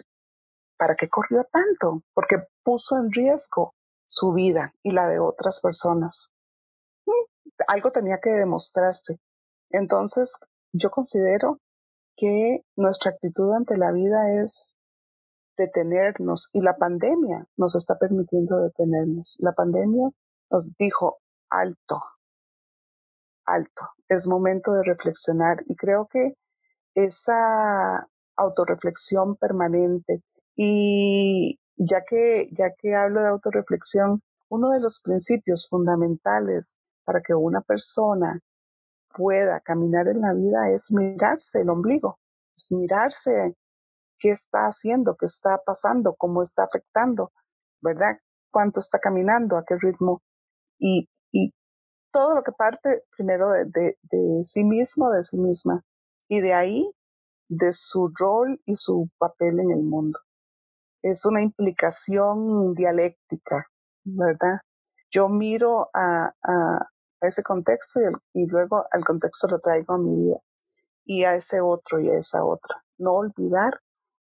¿para 0.77 0.97
qué 0.97 1.09
corrió 1.09 1.45
tanto? 1.45 2.03
Porque 2.15 2.37
puso 2.63 2.97
en 2.99 3.11
riesgo 3.13 3.75
su 4.07 4.33
vida 4.33 4.75
y 4.83 4.93
la 4.93 5.09
de 5.09 5.19
otras 5.19 5.61
personas. 5.61 6.33
Algo 7.69 7.91
tenía 7.91 8.19
que 8.19 8.31
demostrarse. 8.31 9.17
Entonces, 9.71 10.39
yo 10.73 10.91
considero 10.91 11.61
que 12.17 12.61
nuestra 12.77 13.11
actitud 13.13 13.53
ante 13.55 13.77
la 13.77 13.93
vida 13.93 14.43
es 14.43 14.77
detenernos 15.57 16.51
y 16.53 16.61
la 16.61 16.77
pandemia 16.77 17.47
nos 17.57 17.75
está 17.77 17.99
permitiendo 17.99 18.61
detenernos. 18.61 19.37
La 19.41 19.53
pandemia 19.53 20.11
nos 20.51 20.75
dijo 20.77 21.19
alto, 21.51 22.01
alto. 23.45 23.83
Es 24.09 24.27
momento 24.27 24.73
de 24.73 24.83
reflexionar 24.85 25.59
y 25.67 25.77
creo 25.77 26.09
que 26.11 26.35
esa 26.95 28.09
autorreflexión 28.37 29.37
permanente 29.37 30.23
y 30.55 31.59
ya 31.77 32.05
que, 32.07 32.49
ya 32.53 32.71
que 32.77 32.95
hablo 32.95 33.23
de 33.23 33.29
autorreflexión, 33.29 34.23
uno 34.49 34.71
de 34.71 34.81
los 34.81 35.01
principios 35.01 35.69
fundamentales 35.69 36.77
para 37.07 37.23
que 37.23 37.35
una 37.35 37.63
persona 37.63 38.41
pueda 39.17 39.61
caminar 39.61 40.09
en 40.09 40.21
la 40.21 40.35
vida 40.35 40.71
es 40.71 40.93
mirarse 40.93 41.63
el 41.63 41.71
ombligo, 41.71 42.19
es 42.55 42.73
mirarse 42.73 43.57
qué 44.19 44.31
está 44.31 44.67
haciendo, 44.67 45.17
qué 45.17 45.27
está 45.27 45.63
pasando, 45.65 46.15
cómo 46.17 46.43
está 46.43 46.65
afectando, 46.65 47.33
¿verdad? 47.81 48.17
Cuánto 48.51 48.81
está 48.81 48.99
caminando, 48.99 49.57
a 49.57 49.65
qué 49.65 49.77
ritmo. 49.81 50.23
Y, 50.79 51.09
y 51.33 51.53
todo 52.11 52.35
lo 52.35 52.43
que 52.43 52.53
parte 52.53 53.05
primero 53.17 53.51
de, 53.51 53.65
de, 54.03 54.45
sí 54.45 54.65
mismo, 54.65 55.11
de 55.11 55.23
sí 55.23 55.39
misma, 55.39 55.81
y 56.29 56.41
de 56.41 56.55
ahí 56.55 56.91
de 57.49 57.73
su 57.73 58.13
rol 58.19 58.61
y 58.67 58.75
su 58.75 59.09
papel 59.19 59.61
en 59.61 59.71
el 59.71 59.85
mundo. 59.85 60.19
Es 61.03 61.25
una 61.25 61.41
implicación 61.41 62.75
dialéctica, 62.75 63.67
¿verdad? 64.05 64.59
Yo 65.11 65.29
miro 65.29 65.89
a, 65.95 66.33
a, 66.43 66.91
ese 67.21 67.43
contexto 67.43 68.01
y, 68.01 68.43
y, 68.43 68.47
luego 68.49 68.85
al 68.91 69.05
contexto 69.05 69.49
lo 69.49 69.59
traigo 69.61 69.95
a 69.95 69.99
mi 69.99 70.17
vida 70.17 70.41
y 71.05 71.25
a 71.25 71.35
ese 71.35 71.61
otro 71.61 72.01
y 72.01 72.09
a 72.09 72.19
esa 72.19 72.45
otra. 72.45 72.85
No 72.99 73.15
olvidar 73.15 73.81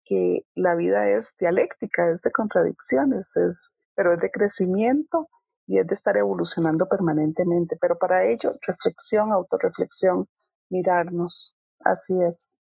que 0.04 0.46
la 0.56 0.76
vida 0.76 1.08
es 1.10 1.36
dialéctica, 1.39 2.10
es 2.10 2.22
de 2.22 2.32
contradicciones, 2.32 3.36
es, 3.38 3.74
pero 3.96 4.13
es 4.13 4.20
de 4.20 4.32
crecimiento 4.32 5.30
y 5.67 5.80
es 5.80 5.88
de 5.88 5.94
estar 5.94 6.17
evolucionando 6.17 6.88
permanentemente. 6.88 7.78
Pero 7.80 7.98
para 7.98 8.26
ello, 8.26 8.54
reflexión, 8.65 9.32
autorreflexión, 9.32 10.28
mirarnos. 10.70 11.56
Así 11.80 12.13
es. 12.28 12.60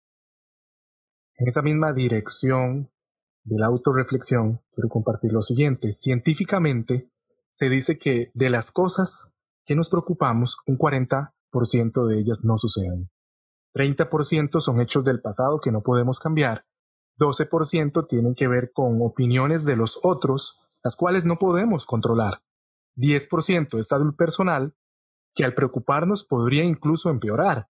En 1.39 1.49
esa 1.49 1.63
misma 1.63 1.93
dirección 1.93 2.91
de 3.45 3.59
la 3.59 3.67
autorreflexión, 3.67 4.63
quiero 4.73 4.89
compartir 4.89 5.33
lo 5.33 5.43
siguiente. 5.43 5.93
Científicamente, 5.93 7.11
se 7.53 7.69
dice 7.69 7.99
que 7.99 8.31
de 8.35 8.51
las 8.51 8.73
cosas 8.73 9.36
que 9.67 9.75
nos 9.75 9.91
preocupamos, 9.91 10.59
un 10.67 10.79
40% 10.79 12.07
de 12.07 12.21
ellas 12.21 12.45
no 12.45 12.57
suceden. 12.57 13.11
30% 13.75 14.61
son 14.61 14.81
hechos 14.81 15.05
del 15.05 15.21
pasado 15.21 15.61
que 15.61 15.73
no 15.73 15.83
podemos 15.83 16.21
cambiar. 16.21 16.65
12% 17.19 18.07
tienen 18.09 18.35
que 18.35 18.49
ver 18.49 18.73
con 18.73 19.03
opiniones 19.03 19.67
de 19.67 19.77
los 19.77 19.99
otros, 20.03 20.67
las 20.83 20.97
cuales 20.97 21.25
no 21.25 21.39
podemos 21.39 21.85
controlar. 21.85 22.41
10% 22.97 23.79
es 23.79 23.89
salud 23.89 24.15
personal, 24.17 24.75
que 25.35 25.45
al 25.45 25.55
preocuparnos 25.55 26.25
podría 26.25 26.65
incluso 26.65 27.11
empeorar. 27.11 27.69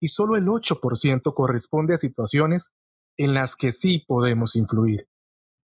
Y 0.00 0.08
solo 0.08 0.36
el 0.36 0.46
8% 0.46 1.34
corresponde 1.34 1.94
a 1.94 1.98
situaciones 1.98 2.76
en 3.16 3.34
las 3.34 3.56
que 3.56 3.72
sí 3.72 4.04
podemos 4.06 4.54
influir. 4.54 5.08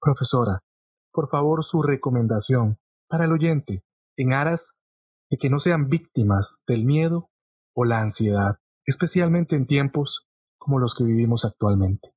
Profesora, 0.01 0.65
por 1.13 1.29
favor 1.29 1.63
su 1.63 1.83
recomendación 1.83 2.79
para 3.09 3.27
el 3.27 3.33
oyente 3.33 3.85
en 4.17 4.33
aras 4.33 4.81
de 5.31 5.37
que 5.39 5.51
no 5.51 5.61
sean 5.61 5.89
víctimas 5.89 6.63
del 6.67 6.85
miedo 6.85 7.31
o 7.75 7.85
la 7.85 8.01
ansiedad, 8.01 8.57
especialmente 8.87 9.57
en 9.57 9.67
tiempos 9.67 10.29
como 10.59 10.79
los 10.79 10.95
que 10.95 11.05
vivimos 11.05 11.45
actualmente. 11.45 12.15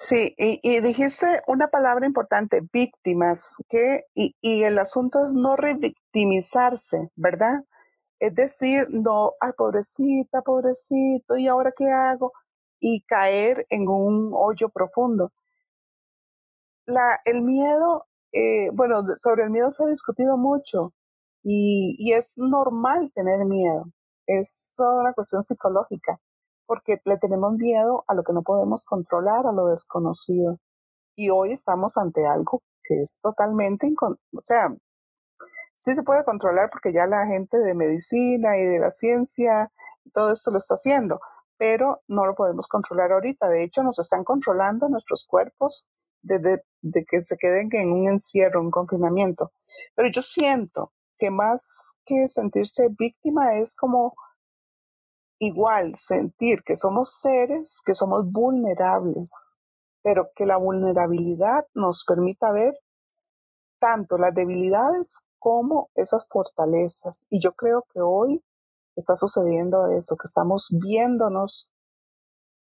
Sí, 0.00 0.32
y, 0.38 0.80
dijiste 0.80 1.42
una 1.48 1.68
palabra 1.68 2.06
importante, 2.06 2.60
víctimas, 2.72 3.56
que, 3.68 4.02
y, 4.14 4.36
y, 4.40 4.62
el 4.62 4.78
asunto 4.78 5.24
es 5.24 5.34
no 5.34 5.56
revictimizarse, 5.56 7.10
¿verdad? 7.16 7.64
Es 8.20 8.34
decir, 8.34 8.86
no, 8.90 9.32
ay, 9.40 9.50
pobrecita, 9.56 10.42
pobrecito, 10.42 11.36
¿y 11.36 11.48
ahora 11.48 11.72
qué 11.76 11.90
hago? 11.90 12.32
Y 12.78 13.02
caer 13.02 13.66
en 13.70 13.88
un 13.88 14.30
hoyo 14.34 14.68
profundo. 14.68 15.32
La, 16.86 17.20
el 17.24 17.42
miedo, 17.42 18.06
eh, 18.32 18.70
bueno, 18.72 19.02
sobre 19.16 19.44
el 19.44 19.50
miedo 19.50 19.70
se 19.70 19.82
ha 19.84 19.86
discutido 19.88 20.36
mucho 20.36 20.94
y, 21.42 21.96
y 21.98 22.12
es 22.12 22.34
normal 22.36 23.12
tener 23.14 23.44
miedo. 23.44 23.86
Es 24.26 24.74
toda 24.76 25.02
una 25.02 25.14
cuestión 25.14 25.42
psicológica, 25.42 26.20
porque 26.66 27.00
le 27.04 27.18
tenemos 27.18 27.52
miedo 27.54 28.04
a 28.08 28.14
lo 28.14 28.22
que 28.24 28.32
no 28.32 28.42
podemos 28.42 28.84
controlar, 28.84 29.46
a 29.46 29.52
lo 29.52 29.66
desconocido. 29.68 30.58
Y 31.16 31.30
hoy 31.30 31.52
estamos 31.52 31.96
ante 31.96 32.26
algo 32.26 32.62
que 32.82 33.00
es 33.02 33.18
totalmente, 33.22 33.92
o 34.00 34.40
sea, 34.40 34.68
sí 35.74 35.94
se 35.94 36.02
puede 36.02 36.24
controlar 36.24 36.70
porque 36.70 36.92
ya 36.92 37.06
la 37.06 37.26
gente 37.26 37.58
de 37.58 37.74
medicina 37.74 38.56
y 38.56 38.64
de 38.64 38.80
la 38.80 38.90
ciencia, 38.90 39.70
todo 40.12 40.32
esto 40.32 40.50
lo 40.50 40.58
está 40.58 40.74
haciendo, 40.74 41.20
pero 41.56 42.02
no 42.08 42.26
lo 42.26 42.34
podemos 42.34 42.68
controlar 42.68 43.12
ahorita. 43.12 43.48
De 43.48 43.64
hecho, 43.64 43.82
nos 43.82 43.98
están 43.98 44.24
controlando 44.24 44.88
nuestros 44.88 45.26
cuerpos 45.26 45.88
desde 46.22 46.64
de 46.82 47.04
que 47.04 47.22
se 47.24 47.36
queden 47.36 47.68
en 47.72 47.92
un 47.92 48.08
encierro, 48.08 48.60
un 48.60 48.70
confinamiento. 48.70 49.52
Pero 49.94 50.08
yo 50.10 50.22
siento 50.22 50.92
que 51.18 51.30
más 51.30 51.96
que 52.04 52.28
sentirse 52.28 52.88
víctima 52.96 53.56
es 53.56 53.76
como 53.76 54.14
igual 55.38 55.94
sentir 55.96 56.62
que 56.62 56.76
somos 56.76 57.12
seres, 57.20 57.82
que 57.84 57.94
somos 57.94 58.30
vulnerables, 58.30 59.56
pero 60.02 60.30
que 60.34 60.46
la 60.46 60.56
vulnerabilidad 60.56 61.66
nos 61.74 62.04
permita 62.04 62.52
ver 62.52 62.74
tanto 63.78 64.18
las 64.18 64.34
debilidades 64.34 65.26
como 65.38 65.90
esas 65.94 66.26
fortalezas. 66.28 67.26
Y 67.30 67.40
yo 67.40 67.52
creo 67.52 67.84
que 67.92 68.00
hoy 68.00 68.44
está 68.96 69.14
sucediendo 69.14 69.86
eso, 69.86 70.16
que 70.16 70.26
estamos 70.26 70.70
viéndonos 70.72 71.72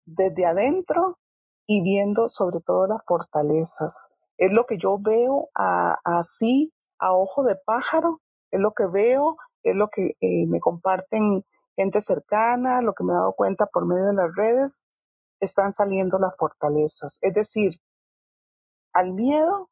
desde 0.05 0.45
adentro 0.45 1.17
y 1.65 1.81
viendo 1.81 2.27
sobre 2.27 2.61
todo 2.61 2.87
las 2.87 3.03
fortalezas. 3.05 4.11
Es 4.37 4.51
lo 4.51 4.65
que 4.65 4.77
yo 4.77 4.99
veo 4.99 5.49
así, 5.55 6.73
a 6.99 7.13
ojo 7.13 7.43
de 7.43 7.55
pájaro, 7.55 8.21
es 8.57 8.61
lo 8.61 8.73
que 8.73 8.87
veo, 8.87 9.37
es 9.63 9.75
lo 9.75 9.89
que 9.89 10.17
eh, 10.19 10.47
me 10.47 10.59
comparten 10.59 11.45
gente 11.75 12.01
cercana, 12.01 12.81
lo 12.81 12.93
que 12.93 13.03
me 13.03 13.13
he 13.13 13.15
dado 13.15 13.33
cuenta 13.33 13.67
por 13.67 13.85
medio 13.85 14.05
de 14.07 14.13
las 14.13 14.35
redes, 14.35 14.85
están 15.39 15.73
saliendo 15.73 16.19
las 16.19 16.35
fortalezas. 16.37 17.19
Es 17.21 17.33
decir, 17.33 17.79
al 18.93 19.13
miedo 19.13 19.69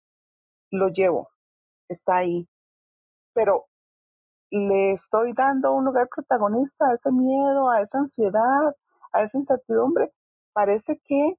lo 0.72 0.90
llevo, 0.90 1.30
está 1.90 2.18
ahí, 2.18 2.48
pero 3.34 3.66
le 4.52 4.92
estoy 4.92 5.34
dando 5.34 5.74
un 5.74 5.86
lugar 5.86 6.08
protagonista 6.14 6.86
a 6.88 6.94
ese 6.94 7.12
miedo, 7.12 7.70
a 7.70 7.82
esa 7.82 8.00
ansiedad, 8.00 8.76
a 9.12 9.22
esa 9.24 9.38
incertidumbre. 9.38 10.14
Parece 10.54 11.02
que 11.04 11.36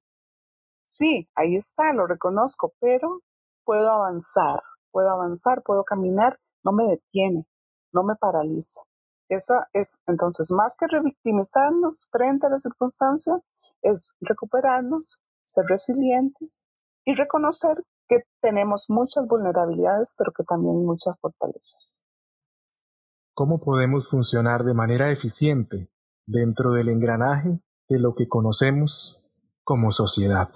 sí, 0.85 1.29
ahí 1.35 1.55
está, 1.55 1.93
lo 1.93 2.07
reconozco, 2.07 2.73
pero 2.79 3.21
puedo 3.63 3.89
avanzar, 3.89 4.59
puedo 4.91 5.09
avanzar, 5.09 5.63
puedo 5.63 5.83
caminar, 5.83 6.39
no 6.67 6.73
me 6.73 6.83
detiene, 6.83 7.47
no 7.93 8.03
me 8.03 8.15
paraliza. 8.15 8.81
Esa 9.29 9.67
es, 9.73 10.01
entonces, 10.05 10.51
más 10.51 10.75
que 10.77 10.87
revictimizarnos 10.87 12.09
frente 12.11 12.47
a 12.47 12.49
la 12.49 12.57
circunstancia, 12.57 13.39
es 13.81 14.15
recuperarnos, 14.19 15.21
ser 15.45 15.65
resilientes 15.67 16.65
y 17.05 17.15
reconocer 17.15 17.83
que 18.09 18.17
tenemos 18.41 18.87
muchas 18.89 19.25
vulnerabilidades, 19.27 20.15
pero 20.17 20.31
que 20.35 20.43
también 20.43 20.85
muchas 20.85 21.17
fortalezas. 21.21 22.03
¿Cómo 23.33 23.59
podemos 23.59 24.09
funcionar 24.09 24.63
de 24.63 24.73
manera 24.73 25.11
eficiente 25.11 25.89
dentro 26.25 26.71
del 26.71 26.89
engranaje 26.89 27.61
de 27.87 27.99
lo 27.99 28.13
que 28.15 28.27
conocemos 28.27 29.31
como 29.63 29.91
sociedad? 29.91 30.49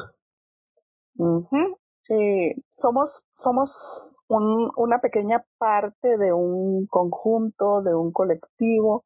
Eh, 2.11 2.55
somos 2.69 3.25
somos 3.31 4.17
una 4.27 4.99
pequeña 4.99 5.45
parte 5.57 6.17
de 6.17 6.33
un 6.33 6.85
conjunto, 6.87 7.81
de 7.81 7.95
un 7.95 8.11
colectivo, 8.11 9.05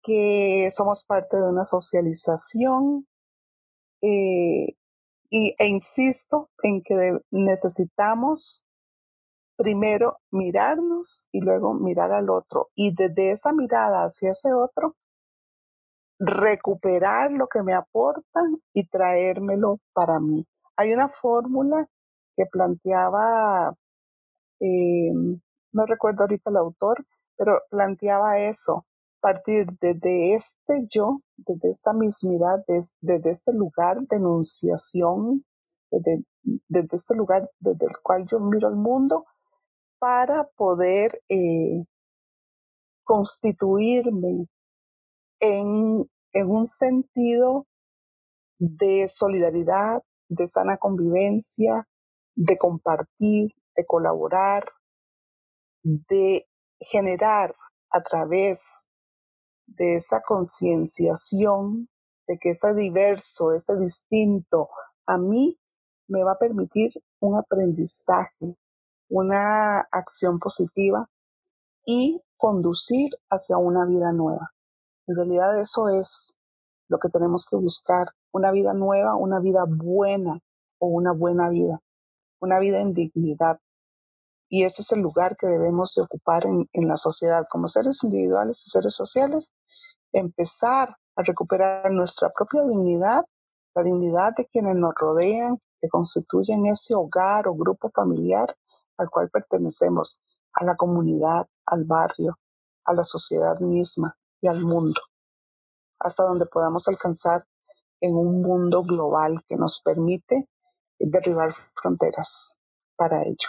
que 0.00 0.68
somos 0.70 1.04
parte 1.04 1.36
de 1.36 1.50
una 1.50 1.64
socialización 1.64 3.08
eh, 4.00 4.76
y, 5.28 5.54
e 5.58 5.66
insisto 5.66 6.50
en 6.62 6.82
que 6.82 7.18
necesitamos 7.32 8.64
primero 9.56 10.18
mirarnos 10.30 11.28
y 11.32 11.44
luego 11.44 11.74
mirar 11.74 12.12
al 12.12 12.30
otro 12.30 12.70
y 12.76 12.94
desde 12.94 13.32
esa 13.32 13.52
mirada 13.52 14.04
hacia 14.04 14.30
ese 14.30 14.52
otro 14.52 14.94
recuperar 16.20 17.32
lo 17.32 17.48
que 17.48 17.64
me 17.64 17.74
aportan 17.74 18.62
y 18.72 18.86
traérmelo 18.86 19.80
para 19.92 20.20
mí. 20.20 20.46
Hay 20.76 20.92
una 20.92 21.08
fórmula 21.08 21.88
que 22.36 22.46
planteaba, 22.46 23.74
eh, 24.60 25.12
no 25.72 25.86
recuerdo 25.86 26.22
ahorita 26.22 26.50
el 26.50 26.56
autor, 26.56 27.06
pero 27.36 27.62
planteaba 27.70 28.38
eso, 28.38 28.84
partir 29.24 29.66
desde 29.80 30.34
este 30.34 30.86
yo, 30.88 31.20
desde 31.36 31.70
esta 31.70 31.94
mismidad, 31.94 32.62
desde, 32.68 33.30
este 33.30 33.54
lugar 33.54 34.00
de 34.02 34.16
enunciación, 34.16 35.44
desde, 35.90 36.24
desde, 36.68 36.96
este 36.96 37.14
lugar 37.14 37.50
desde 37.58 37.86
el 37.86 37.96
cual 38.02 38.26
yo 38.26 38.38
miro 38.40 38.68
el 38.68 38.76
mundo, 38.76 39.24
para 39.98 40.44
poder 40.56 41.22
eh, 41.30 41.86
constituirme 43.02 44.46
en, 45.40 46.06
en 46.32 46.50
un 46.50 46.66
sentido 46.66 47.66
de 48.58 49.08
solidaridad, 49.08 50.02
de 50.28 50.46
sana 50.46 50.76
convivencia, 50.76 51.88
de 52.34 52.58
compartir, 52.58 53.52
de 53.76 53.86
colaborar, 53.86 54.64
de 55.82 56.46
generar 56.80 57.54
a 57.90 58.02
través 58.02 58.88
de 59.66 59.96
esa 59.96 60.20
concienciación 60.20 61.88
de 62.26 62.38
que 62.38 62.50
ese 62.50 62.74
diverso, 62.74 63.52
ese 63.52 63.76
distinto, 63.76 64.68
a 65.06 65.18
mí 65.18 65.58
me 66.08 66.24
va 66.24 66.32
a 66.32 66.38
permitir 66.38 66.90
un 67.20 67.36
aprendizaje, 67.36 68.56
una 69.08 69.80
acción 69.92 70.38
positiva 70.38 71.08
y 71.86 72.22
conducir 72.36 73.10
hacia 73.30 73.58
una 73.58 73.86
vida 73.86 74.12
nueva. 74.12 74.52
En 75.06 75.16
realidad 75.16 75.60
eso 75.60 75.88
es 75.88 76.36
lo 76.88 76.98
que 76.98 77.10
tenemos 77.10 77.46
que 77.48 77.56
buscar, 77.56 78.08
una 78.32 78.52
vida 78.52 78.74
nueva, 78.74 79.16
una 79.16 79.40
vida 79.40 79.64
buena 79.68 80.40
o 80.78 80.88
una 80.88 81.12
buena 81.12 81.50
vida 81.50 81.83
una 82.44 82.58
vida 82.58 82.80
en 82.80 82.92
dignidad. 82.92 83.58
Y 84.48 84.64
ese 84.64 84.82
es 84.82 84.92
el 84.92 85.00
lugar 85.00 85.36
que 85.36 85.46
debemos 85.46 85.94
de 85.94 86.02
ocupar 86.02 86.46
en, 86.46 86.68
en 86.72 86.88
la 86.88 86.96
sociedad 86.96 87.44
como 87.50 87.66
seres 87.66 88.04
individuales 88.04 88.64
y 88.66 88.70
seres 88.70 88.94
sociales, 88.94 89.52
empezar 90.12 90.96
a 91.16 91.22
recuperar 91.22 91.90
nuestra 91.90 92.30
propia 92.30 92.62
dignidad, 92.62 93.24
la 93.74 93.82
dignidad 93.82 94.34
de 94.36 94.46
quienes 94.46 94.76
nos 94.76 94.94
rodean, 94.94 95.58
que 95.80 95.88
constituyen 95.88 96.66
ese 96.66 96.94
hogar 96.94 97.48
o 97.48 97.54
grupo 97.54 97.90
familiar 97.90 98.56
al 98.96 99.10
cual 99.10 99.28
pertenecemos, 99.30 100.20
a 100.52 100.64
la 100.64 100.76
comunidad, 100.76 101.46
al 101.66 101.84
barrio, 101.84 102.38
a 102.84 102.94
la 102.94 103.02
sociedad 103.02 103.58
misma 103.60 104.16
y 104.40 104.48
al 104.48 104.64
mundo, 104.64 105.00
hasta 105.98 106.22
donde 106.22 106.46
podamos 106.46 106.86
alcanzar 106.88 107.44
en 108.00 108.16
un 108.16 108.42
mundo 108.42 108.82
global 108.82 109.42
que 109.48 109.56
nos 109.56 109.80
permite 109.80 110.48
derribar 110.98 111.52
fronteras 111.74 112.58
para 112.96 113.22
ello. 113.22 113.48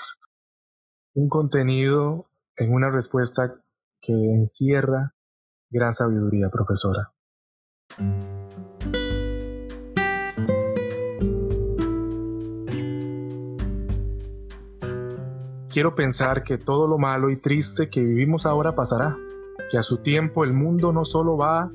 Un 1.14 1.30
contenido 1.30 2.30
en 2.58 2.74
una 2.74 2.90
respuesta 2.90 3.64
que 4.02 4.14
encierra 4.14 5.16
gran 5.70 5.94
sabiduría, 5.94 6.50
profesora. 6.50 7.12
Quiero 15.70 15.94
pensar 15.94 16.44
que 16.44 16.58
todo 16.58 16.88
lo 16.88 16.98
malo 16.98 17.30
y 17.30 17.36
triste 17.36 17.90
que 17.90 18.02
vivimos 18.02 18.46
ahora 18.46 18.76
pasará, 18.76 19.18
que 19.70 19.78
a 19.78 19.84
su 19.84 19.98
tiempo 19.98 20.46
el 20.46 20.54
mundo 20.54 20.94
no 20.94 21.04
solo 21.04 21.36
va 21.36 21.70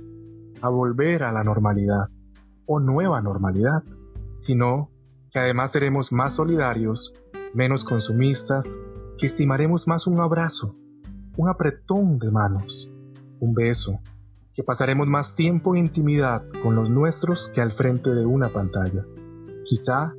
a 0.62 0.68
volver 0.70 1.22
a 1.22 1.32
la 1.32 1.42
normalidad 1.42 2.08
o 2.64 2.80
nueva 2.80 3.20
normalidad, 3.20 3.82
sino 4.34 4.89
que 5.30 5.38
además 5.38 5.72
seremos 5.72 6.12
más 6.12 6.34
solidarios, 6.34 7.14
menos 7.54 7.84
consumistas, 7.84 8.80
que 9.18 9.26
estimaremos 9.26 9.86
más 9.86 10.06
un 10.06 10.20
abrazo, 10.20 10.76
un 11.36 11.48
apretón 11.48 12.18
de 12.18 12.30
manos, 12.30 12.92
un 13.38 13.54
beso, 13.54 14.00
que 14.54 14.62
pasaremos 14.62 15.06
más 15.06 15.36
tiempo 15.36 15.74
en 15.74 15.86
intimidad 15.86 16.42
con 16.62 16.74
los 16.74 16.90
nuestros 16.90 17.50
que 17.54 17.60
al 17.60 17.72
frente 17.72 18.10
de 18.14 18.26
una 18.26 18.52
pantalla. 18.52 19.04
Quizá 19.64 20.14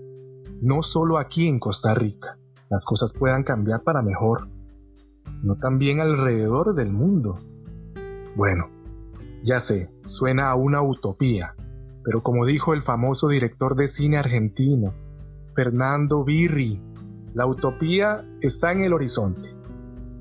no 0.62 0.82
solo 0.82 1.18
aquí 1.18 1.48
en 1.48 1.60
Costa 1.60 1.94
Rica, 1.94 2.38
las 2.70 2.86
cosas 2.86 3.14
puedan 3.18 3.44
cambiar 3.44 3.84
para 3.84 4.02
mejor, 4.02 4.48
no 5.44 5.56
también 5.58 6.00
alrededor 6.00 6.76
del 6.76 6.92
mundo. 6.92 7.40
Bueno, 8.36 8.70
ya 9.44 9.60
sé, 9.60 9.92
suena 10.04 10.52
a 10.52 10.56
una 10.56 10.82
utopía, 10.82 11.56
pero 12.04 12.24
como 12.24 12.46
dijo 12.46 12.74
el 12.74 12.82
famoso 12.82 13.28
director 13.28 13.76
de 13.76 13.88
cine 13.88 14.18
argentino, 14.18 14.94
Fernando 15.54 16.24
Birri, 16.24 16.82
la 17.34 17.46
utopía 17.46 18.26
está 18.40 18.72
en 18.72 18.84
el 18.84 18.94
horizonte. 18.94 19.50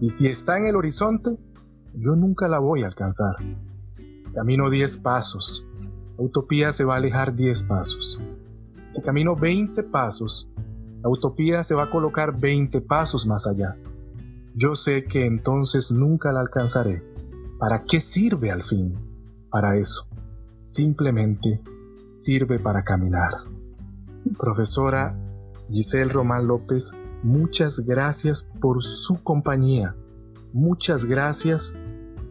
Y 0.00 0.10
si 0.10 0.26
está 0.26 0.58
en 0.58 0.66
el 0.66 0.76
horizonte, 0.76 1.36
yo 1.94 2.16
nunca 2.16 2.48
la 2.48 2.58
voy 2.58 2.82
a 2.82 2.86
alcanzar. 2.86 3.36
Si 4.16 4.30
camino 4.32 4.70
10 4.70 4.98
pasos, 4.98 5.68
la 6.18 6.24
utopía 6.24 6.72
se 6.72 6.84
va 6.84 6.94
a 6.94 6.98
alejar 6.98 7.34
10 7.34 7.62
pasos. 7.64 8.20
Si 8.88 9.00
camino 9.02 9.36
20 9.36 9.84
pasos, 9.84 10.50
la 11.02 11.08
utopía 11.08 11.62
se 11.62 11.74
va 11.74 11.84
a 11.84 11.90
colocar 11.90 12.38
20 12.38 12.80
pasos 12.80 13.26
más 13.26 13.46
allá. 13.46 13.76
Yo 14.56 14.74
sé 14.74 15.04
que 15.04 15.26
entonces 15.26 15.92
nunca 15.92 16.32
la 16.32 16.40
alcanzaré. 16.40 17.04
¿Para 17.58 17.84
qué 17.84 18.00
sirve 18.00 18.50
al 18.50 18.64
fin? 18.64 18.94
Para 19.48 19.76
eso. 19.76 20.08
Simplemente 20.60 21.60
sirve 22.08 22.58
para 22.58 22.82
caminar. 22.82 23.30
Profesora 24.38 25.16
Giselle 25.70 26.10
Román 26.10 26.46
López, 26.46 26.98
muchas 27.22 27.80
gracias 27.80 28.52
por 28.60 28.82
su 28.82 29.22
compañía. 29.22 29.94
Muchas 30.52 31.04
gracias 31.04 31.76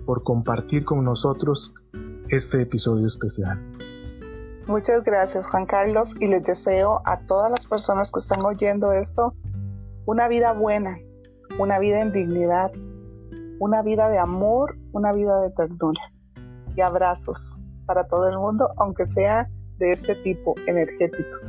por 0.06 0.24
compartir 0.24 0.86
con 0.86 1.04
nosotros 1.04 1.74
este 2.30 2.62
episodio 2.62 3.08
especial. 3.08 3.60
Muchas 4.68 5.04
gracias 5.04 5.50
Juan 5.50 5.66
Carlos 5.66 6.16
y 6.20 6.28
les 6.28 6.44
deseo 6.44 7.02
a 7.06 7.22
todas 7.24 7.50
las 7.50 7.66
personas 7.66 8.12
que 8.12 8.20
están 8.20 8.46
oyendo 8.46 8.92
esto 8.92 9.34
una 10.06 10.28
vida 10.28 10.54
buena, 10.54 10.98
una 11.60 11.80
vida 11.80 12.02
en 12.02 12.12
dignidad, 12.12 12.72
una 13.60 13.82
vida 13.82 14.10
de 14.10 14.20
amor, 14.20 14.78
una 14.92 15.12
vida 15.12 15.42
de 15.42 15.52
ternura 15.52 16.02
y 16.76 16.82
abrazos 16.82 17.64
para 17.86 18.08
todo 18.08 18.28
el 18.28 18.38
mundo, 18.38 18.70
aunque 18.78 19.06
sea 19.06 19.50
de 19.78 19.92
este 19.92 20.16
tipo 20.16 20.56
energético. 20.68 21.49